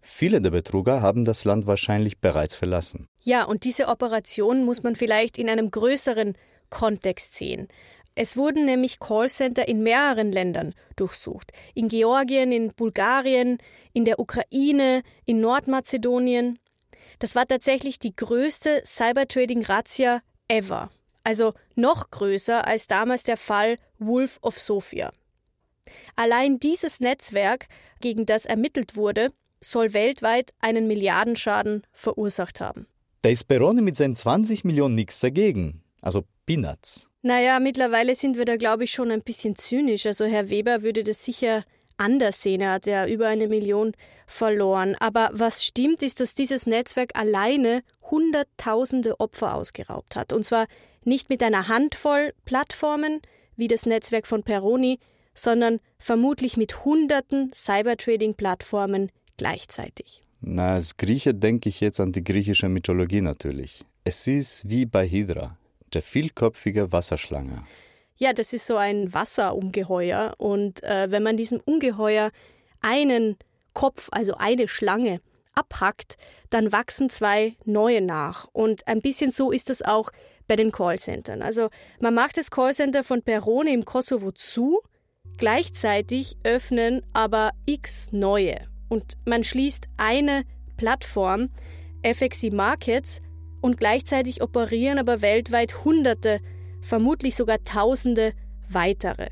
Viele 0.00 0.40
der 0.40 0.50
Betrüger 0.50 1.00
haben 1.00 1.24
das 1.24 1.44
Land 1.44 1.66
wahrscheinlich 1.66 2.18
bereits 2.18 2.56
verlassen. 2.56 3.08
Ja, 3.22 3.44
und 3.44 3.64
diese 3.64 3.86
Operation 3.86 4.64
muss 4.64 4.82
man 4.82 4.96
vielleicht 4.96 5.38
in 5.38 5.48
einem 5.48 5.70
größeren 5.70 6.36
Kontext 6.68 7.34
sehen. 7.34 7.68
Es 8.16 8.36
wurden 8.36 8.64
nämlich 8.64 8.98
Callcenter 8.98 9.68
in 9.68 9.82
mehreren 9.82 10.32
Ländern 10.32 10.74
durchsucht. 10.96 11.52
In 11.74 11.88
Georgien, 11.88 12.50
in 12.50 12.72
Bulgarien, 12.72 13.58
in 13.92 14.04
der 14.04 14.18
Ukraine, 14.18 15.02
in 15.24 15.40
Nordmazedonien. 15.40 16.58
Das 17.20 17.34
war 17.34 17.46
tatsächlich 17.46 17.98
die 17.98 18.14
größte 18.14 18.82
Cybertrading-Razzia 18.84 20.20
ever 20.48 20.90
also 21.26 21.54
noch 21.74 22.10
größer 22.10 22.66
als 22.68 22.86
damals 22.86 23.24
der 23.24 23.36
Fall 23.36 23.78
Wolf 23.98 24.38
of 24.42 24.60
Sofia. 24.60 25.12
Allein 26.14 26.60
dieses 26.60 27.00
Netzwerk, 27.00 27.66
gegen 28.00 28.26
das 28.26 28.46
ermittelt 28.46 28.94
wurde, 28.94 29.32
soll 29.60 29.92
weltweit 29.92 30.52
einen 30.60 30.86
Milliardenschaden 30.86 31.82
verursacht 31.92 32.60
haben. 32.60 32.86
Da 33.22 33.30
ist 33.30 33.44
Peroni 33.48 33.82
mit 33.82 33.96
seinen 33.96 34.14
20 34.14 34.64
Millionen 34.64 34.94
nichts 34.94 35.18
dagegen. 35.18 35.82
Also 36.00 36.22
Peanuts. 36.46 37.10
Naja, 37.22 37.58
mittlerweile 37.58 38.14
sind 38.14 38.38
wir 38.38 38.44
da, 38.44 38.56
glaube 38.56 38.84
ich, 38.84 38.92
schon 38.92 39.10
ein 39.10 39.22
bisschen 39.22 39.56
zynisch. 39.56 40.06
Also 40.06 40.26
Herr 40.26 40.48
Weber 40.48 40.82
würde 40.82 41.02
das 41.02 41.24
sicher 41.24 41.64
anders 41.96 42.40
sehen. 42.40 42.60
Er 42.60 42.72
hat 42.74 42.86
ja 42.86 43.04
über 43.04 43.26
eine 43.26 43.48
Million 43.48 43.94
verloren. 44.28 44.94
Aber 45.00 45.30
was 45.32 45.64
stimmt, 45.64 46.04
ist, 46.04 46.20
dass 46.20 46.36
dieses 46.36 46.66
Netzwerk 46.66 47.18
alleine 47.18 47.82
Hunderttausende 48.10 49.18
Opfer 49.18 49.56
ausgeraubt 49.56 50.14
hat. 50.14 50.32
Und 50.32 50.44
zwar 50.44 50.66
nicht 51.06 51.30
mit 51.30 51.42
einer 51.42 51.68
Handvoll 51.68 52.34
Plattformen 52.44 53.20
wie 53.56 53.68
das 53.68 53.86
Netzwerk 53.86 54.26
von 54.26 54.42
Peroni, 54.42 54.98
sondern 55.34 55.80
vermutlich 55.98 56.56
mit 56.56 56.84
hunderten 56.84 57.52
Cybertrading-Plattformen 57.54 59.10
gleichzeitig. 59.36 60.22
Na, 60.40 60.74
als 60.74 60.96
Grieche 60.96 61.34
denke 61.34 61.68
ich 61.68 61.80
jetzt 61.80 62.00
an 62.00 62.12
die 62.12 62.24
griechische 62.24 62.68
Mythologie 62.68 63.20
natürlich. 63.20 63.84
Es 64.04 64.26
ist 64.26 64.68
wie 64.68 64.86
bei 64.86 65.08
Hydra, 65.08 65.56
der 65.92 66.02
vielköpfige 66.02 66.92
Wasserschlange. 66.92 67.64
Ja, 68.18 68.32
das 68.32 68.52
ist 68.52 68.66
so 68.66 68.76
ein 68.76 69.12
Wasserungeheuer. 69.12 70.34
Und 70.38 70.82
äh, 70.82 71.10
wenn 71.10 71.22
man 71.22 71.36
diesem 71.36 71.60
Ungeheuer 71.64 72.30
einen 72.80 73.36
Kopf, 73.74 74.08
also 74.10 74.34
eine 74.34 74.68
Schlange, 74.68 75.20
abhackt, 75.54 76.16
dann 76.50 76.70
wachsen 76.70 77.10
zwei 77.10 77.56
neue 77.64 78.00
nach. 78.00 78.46
Und 78.52 78.86
ein 78.86 79.00
bisschen 79.00 79.30
so 79.30 79.50
ist 79.50 79.70
es 79.70 79.82
auch 79.82 80.10
bei 80.46 80.56
den 80.56 80.72
Callcentern. 80.72 81.42
Also 81.42 81.68
man 82.00 82.14
macht 82.14 82.36
das 82.36 82.50
Callcenter 82.50 83.04
von 83.04 83.22
Perone 83.22 83.72
im 83.72 83.84
Kosovo 83.84 84.32
zu, 84.32 84.80
gleichzeitig 85.36 86.36
öffnen 86.44 87.02
aber 87.12 87.50
x 87.66 88.12
neue. 88.12 88.56
Und 88.88 89.16
man 89.26 89.44
schließt 89.44 89.86
eine 89.96 90.44
Plattform, 90.76 91.50
FXC 92.02 92.50
Markets, 92.52 93.20
und 93.60 93.78
gleichzeitig 93.78 94.42
operieren 94.42 94.98
aber 94.98 95.22
weltweit 95.22 95.84
Hunderte, 95.84 96.40
vermutlich 96.82 97.34
sogar 97.34 97.64
Tausende 97.64 98.32
weitere. 98.68 99.28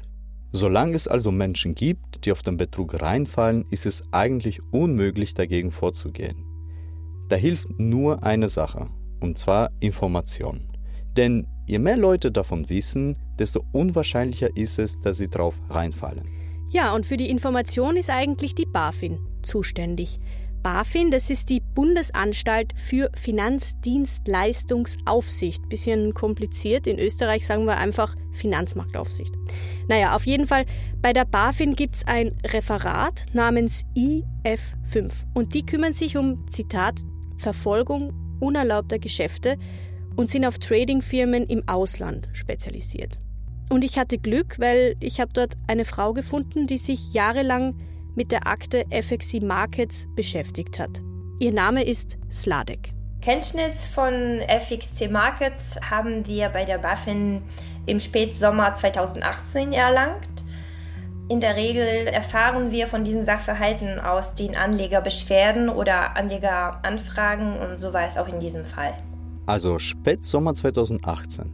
Solange 0.53 0.95
es 0.95 1.09
also 1.09 1.31
Menschen 1.31 1.75
gibt, 1.75 2.25
die 2.25 2.33
auf 2.33 2.43
den 2.43 2.57
Betrug 2.57 3.01
reinfallen, 3.01 3.65
ist 3.71 3.87
es 3.87 4.03
eigentlich 4.13 4.61
unmöglich 4.73 5.35
dagegen 5.35 5.71
vorzugehen. 5.71 6.45
Da 7.29 7.37
hilft 7.37 7.79
nur 7.79 8.23
eine 8.23 8.49
Sache, 8.49 8.89
und 9.21 9.39
zwar 9.39 9.71
Information. 9.81 10.74
Denn 11.17 11.47
je 11.67 11.79
mehr 11.79 11.97
Leute 11.97 12.31
davon 12.31 12.69
wissen, 12.69 13.17
desto 13.39 13.65
unwahrscheinlicher 13.73 14.57
ist 14.57 14.79
es, 14.79 15.01
dass 15.01 15.19
sie 15.19 15.29
drauf 15.29 15.59
reinfallen. 15.71 16.29
Ja, 16.71 16.95
und 16.95 17.07
für 17.07 17.17
die 17.17 17.31
Information 17.31 17.97
ist 17.97 18.11
eigentlich 18.11 18.55
die 18.55 18.67
BaFin 18.67 19.19
zuständig. 19.43 20.19
BaFin, 20.65 21.11
das 21.11 21.31
ist 21.31 21.51
die 21.51 21.61
Bundesanstalt 21.61 22.73
für 22.75 23.11
Finanzdienstleistungsaufsicht. 23.15 25.69
Bisschen 25.69 26.15
kompliziert. 26.15 26.87
In 26.87 26.99
Österreich 26.99 27.47
sagen 27.47 27.67
wir 27.67 27.77
einfach 27.77 28.17
Finanzmarktaufsicht. 28.33 29.35
Naja, 29.89 30.17
auf 30.17 30.25
jeden 30.25 30.47
Fall, 30.47 30.65
bei 31.03 31.13
der 31.13 31.27
BaFin 31.27 31.77
gibt 31.77 31.97
es 31.97 32.07
ein 32.07 32.35
Referat 32.47 33.27
namens 33.35 33.85
IF5. 33.95 35.13
Und 35.35 35.53
die 35.53 35.67
kümmern 35.67 35.93
sich 35.93 36.17
um, 36.17 36.49
Zitat, 36.49 37.01
Verfolgung 37.37 38.15
unerlaubter 38.41 38.99
Geschäfte 38.99 39.59
und 40.17 40.31
sind 40.31 40.45
auf 40.45 40.59
Tradingfirmen 40.59 41.47
im 41.47 41.69
Ausland 41.69 42.29
spezialisiert. 42.33 43.21
Und 43.71 43.85
ich 43.85 43.99
hatte 43.99 44.19
Glück, 44.19 44.59
weil 44.59 44.95
ich 45.01 45.21
habe 45.21 45.33
dort 45.33 45.55
eine 45.67 45.85
Frau 45.85 46.13
gefunden, 46.13 46.67
die 46.67 46.79
sich 46.79 47.13
jahrelang 47.13 47.75
mit 48.15 48.31
der 48.31 48.47
Akte 48.47 48.85
FXC 48.91 49.43
Markets 49.43 50.07
beschäftigt 50.15 50.79
hat. 50.79 51.03
Ihr 51.41 51.53
Name 51.53 51.83
ist 51.83 52.17
Sladek. 52.31 52.93
Kenntnis 53.21 53.87
von 53.87 54.41
FXC 54.47 55.11
Markets 55.11 55.81
haben 55.91 56.27
wir 56.27 56.51
bei 56.51 56.65
der 56.65 56.79
BaFin 56.79 57.43
im 57.87 57.99
Spätsommer 57.99 58.75
2018 58.75 59.73
erlangt. 59.73 60.45
In 61.31 61.41
der 61.41 61.57
Regel 61.57 62.07
erfahren 62.07 62.71
wir 62.71 62.87
von 62.87 63.03
diesen 63.03 63.25
Sachverhalten 63.25 63.99
aus 63.99 64.35
den 64.35 64.57
Anlegerbeschwerden 64.57 65.71
oder 65.71 66.17
Anlegeranfragen 66.17 67.59
und 67.59 67.79
so 67.79 67.95
war 67.95 68.07
es 68.07 68.19
auch 68.19 68.29
in 68.29 68.41
diesem 68.41 68.67
Fall. 68.67 68.93
Also 69.47 69.79
Spätsommer 69.79 70.55
2018. 70.55 71.53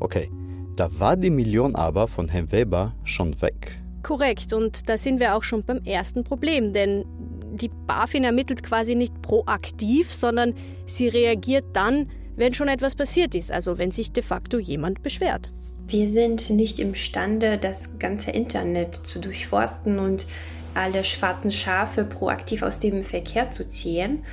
Okay, 0.00 0.30
da 0.76 0.88
war 0.98 1.16
die 1.16 1.30
Million 1.30 1.74
aber 1.74 2.08
von 2.08 2.28
Herrn 2.28 2.50
Weber 2.50 2.94
schon 3.04 3.40
weg. 3.42 3.80
Korrekt, 4.02 4.52
und 4.52 4.88
da 4.88 4.96
sind 4.96 5.20
wir 5.20 5.34
auch 5.34 5.42
schon 5.42 5.64
beim 5.64 5.82
ersten 5.84 6.22
Problem, 6.22 6.72
denn 6.72 7.04
die 7.52 7.70
BaFin 7.86 8.24
ermittelt 8.24 8.62
quasi 8.62 8.94
nicht 8.94 9.20
proaktiv, 9.22 10.12
sondern 10.12 10.54
sie 10.86 11.08
reagiert 11.08 11.64
dann, 11.72 12.08
wenn 12.36 12.54
schon 12.54 12.68
etwas 12.68 12.94
passiert 12.94 13.34
ist, 13.34 13.50
also 13.50 13.78
wenn 13.78 13.90
sich 13.90 14.12
de 14.12 14.22
facto 14.22 14.58
jemand 14.58 15.02
beschwert. 15.02 15.52
Wir 15.88 16.08
sind 16.08 16.50
nicht 16.50 16.78
imstande, 16.78 17.58
das 17.58 17.98
ganze 17.98 18.30
Internet 18.30 18.94
zu 18.94 19.18
durchforsten 19.18 19.98
und 19.98 20.26
alle 20.74 21.04
schwarzen 21.04 21.50
Schafe 21.50 22.04
proaktiv 22.04 22.62
aus 22.62 22.78
dem 22.78 23.02
Verkehr 23.02 23.50
zu 23.50 23.66
ziehen 23.66 24.24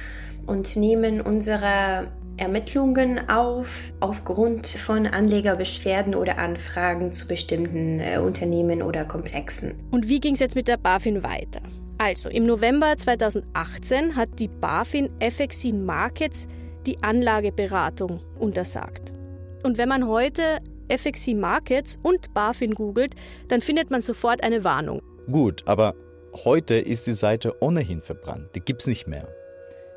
und 0.46 0.76
nehmen 0.76 1.22
unsere 1.22 2.08
Ermittlungen 2.38 3.30
auf 3.30 3.93
aufgrund 4.00 4.67
von 4.67 5.06
Anlegerbeschwerden 5.06 6.15
oder 6.15 6.38
Anfragen 6.38 7.13
zu 7.13 7.28
bestimmten 7.28 8.00
äh, 8.00 8.17
Unternehmen 8.17 8.82
oder 8.82 9.06
Komplexen. 9.06 9.76
Und 9.91 10.10
wie 10.10 10.19
ging 10.19 10.34
es 10.34 10.39
jetzt 10.39 10.56
mit 10.56 10.67
der 10.67 10.78
BaFin 10.78 11.24
weiter? 11.24 11.62
Also, 12.00 12.30
im 12.30 12.46
November 12.46 12.98
2018 12.98 14.15
hat 14.15 14.39
die 14.39 14.48
BaFin 14.48 15.10
FXC 15.19 15.74
Markets 15.74 16.48
die 16.86 17.02
Anlageberatung 17.02 18.19
untersagt. 18.39 19.13
Und 19.63 19.78
wenn 19.78 19.88
man 19.88 20.08
heute 20.08 20.60
FXC 20.89 21.34
Markets 21.36 22.00
und 22.02 22.34
BaFin 22.34 22.74
googelt, 22.74 23.15
dann 23.48 23.62
findet 23.62 23.89
man 23.91 24.02
sofort 24.02 24.43
eine 24.43 24.63
Warnung. 24.63 25.02
Gut, 25.32 25.63
aber 25.65 25.96
heute 26.43 26.76
ist 26.76 27.08
die 27.08 27.13
Seite 27.13 27.56
ohnehin 27.62 28.02
verbrannt. 28.02 28.50
Die 28.56 28.60
gibt's 28.60 28.88
nicht 28.88 29.08
mehr. 29.08 29.28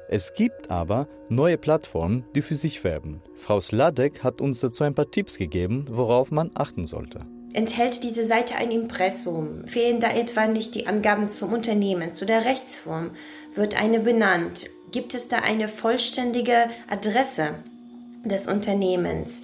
Es 0.08 0.34
gibt 0.34 0.70
aber 0.70 1.08
neue 1.28 1.58
Plattformen, 1.58 2.24
die 2.34 2.42
für 2.42 2.54
sich 2.54 2.84
werben. 2.84 3.22
Frau 3.34 3.60
Sladek 3.60 4.22
hat 4.22 4.40
uns 4.40 4.60
dazu 4.60 4.84
ein 4.84 4.94
paar 4.94 5.10
Tipps 5.10 5.36
gegeben, 5.36 5.86
worauf 5.90 6.30
man 6.30 6.52
achten 6.54 6.86
sollte. 6.86 7.20
Enthält 7.52 8.02
diese 8.04 8.24
Seite 8.24 8.54
ein 8.56 8.70
Impressum? 8.70 9.66
Fehlen 9.66 9.98
da 9.98 10.10
etwa 10.10 10.46
nicht 10.46 10.74
die 10.74 10.86
Angaben 10.86 11.30
zum 11.30 11.52
Unternehmen, 11.52 12.14
zu 12.14 12.26
der 12.26 12.44
Rechtsform? 12.44 13.10
Wird 13.54 13.80
eine 13.80 13.98
benannt? 13.98 14.66
Gibt 14.92 15.14
es 15.14 15.28
da 15.28 15.38
eine 15.38 15.68
vollständige 15.68 16.68
Adresse 16.88 17.54
des 18.24 18.46
Unternehmens? 18.46 19.42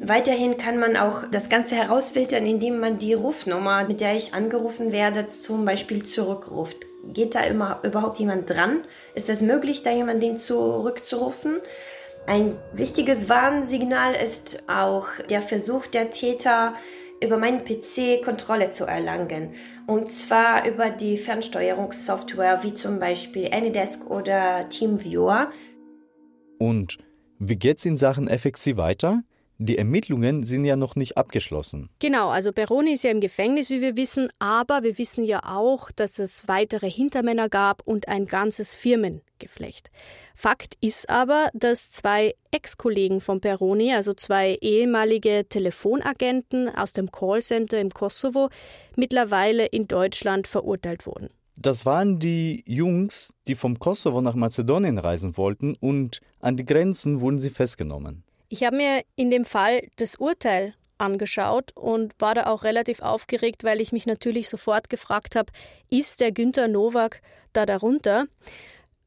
Weiterhin 0.00 0.56
kann 0.56 0.78
man 0.78 0.96
auch 0.96 1.24
das 1.30 1.48
Ganze 1.48 1.74
herausfiltern, 1.74 2.46
indem 2.46 2.78
man 2.78 2.98
die 2.98 3.14
Rufnummer, 3.14 3.84
mit 3.84 4.00
der 4.00 4.16
ich 4.16 4.32
angerufen 4.32 4.92
werde, 4.92 5.26
zum 5.26 5.64
Beispiel 5.64 6.04
zurückruft. 6.04 6.87
Geht 7.12 7.34
da 7.34 7.40
immer 7.40 7.80
überhaupt 7.82 8.18
jemand 8.18 8.50
dran? 8.50 8.84
Ist 9.14 9.30
es 9.30 9.42
möglich, 9.42 9.82
da 9.82 9.90
jemanden 9.90 10.36
zurückzurufen? 10.36 11.60
Ein 12.26 12.56
wichtiges 12.72 13.28
Warnsignal 13.28 14.14
ist 14.14 14.62
auch 14.68 15.06
der 15.30 15.40
Versuch 15.40 15.86
der 15.86 16.10
Täter, 16.10 16.74
über 17.22 17.36
meinen 17.36 17.64
PC 17.64 18.22
Kontrolle 18.24 18.70
zu 18.70 18.84
erlangen. 18.84 19.54
Und 19.86 20.12
zwar 20.12 20.68
über 20.68 20.90
die 20.90 21.18
Fernsteuerungssoftware 21.18 22.62
wie 22.62 22.74
zum 22.74 22.98
Beispiel 22.98 23.52
Anydesk 23.52 24.08
oder 24.08 24.68
TeamViewer. 24.68 25.50
Und 26.58 26.98
wie 27.38 27.56
geht's 27.56 27.84
in 27.84 27.96
Sachen 27.96 28.28
FXC 28.28 28.76
weiter? 28.76 29.22
Die 29.60 29.76
Ermittlungen 29.76 30.44
sind 30.44 30.64
ja 30.64 30.76
noch 30.76 30.94
nicht 30.94 31.16
abgeschlossen. 31.16 31.90
Genau, 31.98 32.28
also 32.28 32.52
Peroni 32.52 32.92
ist 32.92 33.02
ja 33.02 33.10
im 33.10 33.20
Gefängnis, 33.20 33.70
wie 33.70 33.80
wir 33.80 33.96
wissen, 33.96 34.28
aber 34.38 34.84
wir 34.84 34.98
wissen 34.98 35.24
ja 35.24 35.40
auch, 35.44 35.90
dass 35.90 36.20
es 36.20 36.46
weitere 36.46 36.88
Hintermänner 36.88 37.48
gab 37.48 37.82
und 37.84 38.06
ein 38.06 38.26
ganzes 38.26 38.76
Firmengeflecht. 38.76 39.90
Fakt 40.36 40.76
ist 40.80 41.10
aber, 41.10 41.48
dass 41.54 41.90
zwei 41.90 42.36
Ex-Kollegen 42.52 43.20
von 43.20 43.40
Peroni, 43.40 43.92
also 43.92 44.14
zwei 44.14 44.58
ehemalige 44.60 45.46
Telefonagenten 45.48 46.68
aus 46.68 46.92
dem 46.92 47.10
Callcenter 47.10 47.80
im 47.80 47.90
Kosovo, 47.90 48.50
mittlerweile 48.94 49.66
in 49.66 49.88
Deutschland 49.88 50.46
verurteilt 50.46 51.04
wurden. 51.04 51.30
Das 51.56 51.84
waren 51.84 52.20
die 52.20 52.62
Jungs, 52.68 53.34
die 53.48 53.56
vom 53.56 53.80
Kosovo 53.80 54.20
nach 54.20 54.36
Mazedonien 54.36 54.98
reisen 54.98 55.36
wollten 55.36 55.74
und 55.80 56.20
an 56.38 56.56
die 56.56 56.64
Grenzen 56.64 57.20
wurden 57.20 57.40
sie 57.40 57.50
festgenommen. 57.50 58.22
Ich 58.48 58.64
habe 58.64 58.76
mir 58.76 59.02
in 59.16 59.30
dem 59.30 59.44
Fall 59.44 59.82
das 59.96 60.16
Urteil 60.16 60.74
angeschaut 60.96 61.72
und 61.76 62.14
war 62.18 62.34
da 62.34 62.46
auch 62.46 62.64
relativ 62.64 63.00
aufgeregt, 63.00 63.62
weil 63.62 63.80
ich 63.80 63.92
mich 63.92 64.06
natürlich 64.06 64.48
sofort 64.48 64.90
gefragt 64.90 65.36
habe, 65.36 65.52
ist 65.90 66.20
der 66.20 66.32
Günther 66.32 66.68
Nowak 66.68 67.20
da 67.52 67.66
darunter? 67.66 68.26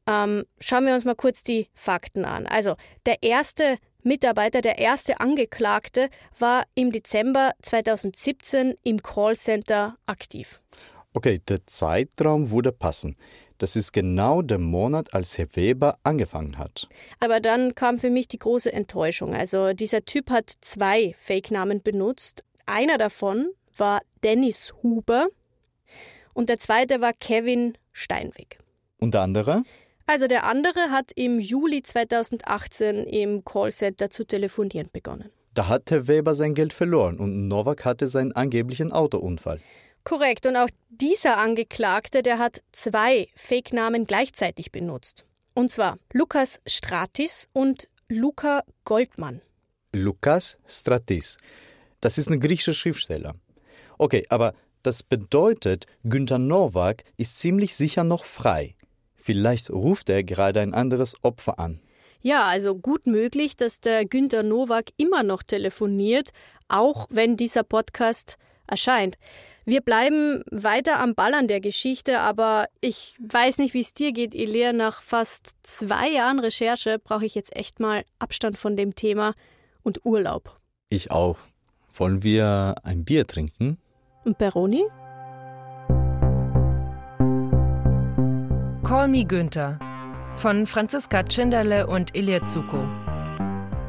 Ähm, 0.06 0.44
schauen 0.58 0.86
wir 0.86 0.94
uns 0.94 1.04
mal 1.04 1.14
kurz 1.14 1.42
die 1.42 1.68
Fakten 1.74 2.24
an. 2.24 2.46
Also 2.46 2.76
der 3.06 3.22
erste 3.22 3.76
Mitarbeiter, 4.02 4.60
der 4.60 4.78
erste 4.78 5.20
Angeklagte, 5.20 6.08
war 6.38 6.64
im 6.74 6.90
Dezember 6.90 7.52
2017 7.62 8.74
im 8.82 9.02
Callcenter 9.02 9.96
aktiv. 10.06 10.60
Okay, 11.14 11.40
der 11.46 11.66
Zeitraum 11.66 12.50
würde 12.50 12.72
passen. 12.72 13.16
Das 13.62 13.76
ist 13.76 13.92
genau 13.92 14.42
der 14.42 14.58
Monat, 14.58 15.14
als 15.14 15.38
Herr 15.38 15.46
Weber 15.54 15.96
angefangen 16.02 16.58
hat. 16.58 16.88
Aber 17.20 17.38
dann 17.38 17.76
kam 17.76 18.00
für 18.00 18.10
mich 18.10 18.26
die 18.26 18.40
große 18.40 18.72
Enttäuschung. 18.72 19.36
Also 19.36 19.72
dieser 19.72 20.04
Typ 20.04 20.30
hat 20.30 20.50
zwei 20.62 21.14
Fake-Namen 21.16 21.80
benutzt. 21.80 22.42
Einer 22.66 22.98
davon 22.98 23.50
war 23.76 24.00
Dennis 24.24 24.74
Huber 24.82 25.28
und 26.34 26.48
der 26.48 26.58
zweite 26.58 27.00
war 27.00 27.12
Kevin 27.12 27.78
Steinweg. 27.92 28.58
Und 28.98 29.14
der 29.14 29.20
andere? 29.20 29.62
Also 30.06 30.26
der 30.26 30.42
andere 30.42 30.90
hat 30.90 31.12
im 31.14 31.38
Juli 31.38 31.84
2018 31.84 33.04
im 33.04 33.44
Callcenter 33.44 34.10
zu 34.10 34.24
telefonieren 34.24 34.88
begonnen. 34.92 35.30
Da 35.54 35.68
hat 35.68 35.88
Herr 35.92 36.08
Weber 36.08 36.34
sein 36.34 36.54
Geld 36.54 36.72
verloren 36.72 37.20
und 37.20 37.46
Novak 37.46 37.84
hatte 37.84 38.08
seinen 38.08 38.32
angeblichen 38.32 38.90
Autounfall. 38.90 39.60
Korrekt. 40.04 40.46
Und 40.46 40.56
auch 40.56 40.68
dieser 40.88 41.38
Angeklagte, 41.38 42.22
der 42.22 42.38
hat 42.38 42.62
zwei 42.72 43.28
Fake-Namen 43.36 44.06
gleichzeitig 44.06 44.72
benutzt. 44.72 45.26
Und 45.54 45.70
zwar 45.70 45.98
Lukas 46.12 46.60
Stratis 46.66 47.48
und 47.52 47.88
Luca 48.08 48.62
Goldmann. 48.84 49.40
Lukas 49.92 50.58
Stratis. 50.66 51.38
Das 52.00 52.18
ist 52.18 52.30
ein 52.30 52.40
griechischer 52.40 52.74
Schriftsteller. 52.74 53.34
Okay, 53.98 54.24
aber 54.28 54.54
das 54.82 55.02
bedeutet, 55.02 55.86
Günther 56.04 56.38
Nowak 56.38 57.04
ist 57.16 57.38
ziemlich 57.38 57.76
sicher 57.76 58.02
noch 58.02 58.24
frei. 58.24 58.74
Vielleicht 59.14 59.70
ruft 59.70 60.08
er 60.08 60.24
gerade 60.24 60.60
ein 60.60 60.74
anderes 60.74 61.14
Opfer 61.22 61.60
an. 61.60 61.80
Ja, 62.20 62.46
also 62.46 62.74
gut 62.74 63.06
möglich, 63.06 63.56
dass 63.56 63.80
der 63.80 64.04
Günther 64.04 64.42
Nowak 64.42 64.90
immer 64.96 65.22
noch 65.22 65.42
telefoniert, 65.42 66.30
auch 66.68 67.06
wenn 67.10 67.36
dieser 67.36 67.62
Podcast 67.62 68.36
erscheint. 68.66 69.18
Wir 69.64 69.80
bleiben 69.80 70.42
weiter 70.50 70.98
am 70.98 71.14
Ball 71.14 71.34
an 71.34 71.46
der 71.46 71.60
Geschichte, 71.60 72.18
aber 72.18 72.66
ich 72.80 73.16
weiß 73.20 73.58
nicht, 73.58 73.74
wie 73.74 73.80
es 73.80 73.94
dir 73.94 74.12
geht, 74.12 74.34
Elia. 74.34 74.72
Nach 74.72 75.02
fast 75.02 75.56
zwei 75.62 76.08
Jahren 76.08 76.40
Recherche 76.40 76.98
brauche 76.98 77.24
ich 77.24 77.34
jetzt 77.34 77.54
echt 77.54 77.78
mal 77.78 78.04
Abstand 78.18 78.58
von 78.58 78.76
dem 78.76 78.96
Thema 78.96 79.34
und 79.82 80.04
Urlaub. 80.04 80.58
Ich 80.88 81.10
auch. 81.10 81.38
Wollen 81.94 82.22
wir 82.22 82.74
ein 82.82 83.04
Bier 83.04 83.26
trinken? 83.26 83.78
Und 84.24 84.38
Peroni? 84.38 84.82
Call 88.84 89.08
Me 89.08 89.24
Günther 89.24 89.78
von 90.36 90.66
Franziska 90.66 91.22
Tschinderle 91.22 91.86
und 91.86 92.16
Ilya 92.16 92.44
Zuko. 92.46 92.84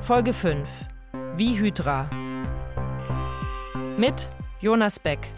Folge 0.01 0.33
5 0.33 0.69
Wie 1.35 1.57
Hydra. 1.57 2.09
Mit 3.97 4.29
Jonas 4.59 4.99
Beck. 4.99 5.33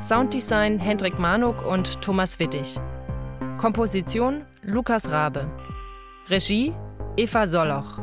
Sounddesign 0.00 0.78
Hendrik 0.78 1.18
Manuk 1.18 1.62
und 1.66 2.00
Thomas 2.00 2.38
Wittig. 2.38 2.80
Komposition 3.58 4.46
Lukas 4.62 5.10
Rabe. 5.10 5.46
Regie 6.30 6.72
Eva 7.18 7.46
Soloch. 7.46 7.98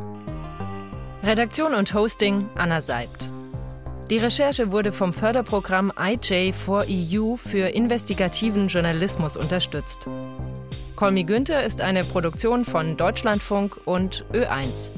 Redaktion 1.23 1.73
und 1.73 1.91
Hosting 1.95 2.47
Anna 2.53 2.81
Seibt. 2.81 3.31
Die 4.11 4.19
Recherche 4.19 4.71
wurde 4.71 4.91
vom 4.91 5.11
Förderprogramm 5.11 5.91
IJ4EU 5.91 7.35
für 7.35 7.69
investigativen 7.69 8.67
Journalismus 8.67 9.35
unterstützt. 9.35 10.07
Call 10.95 11.23
Günther 11.23 11.63
ist 11.63 11.81
eine 11.81 12.05
Produktion 12.05 12.63
von 12.63 12.95
Deutschlandfunk 12.95 13.75
und 13.85 14.23
Ö1. 14.33 14.91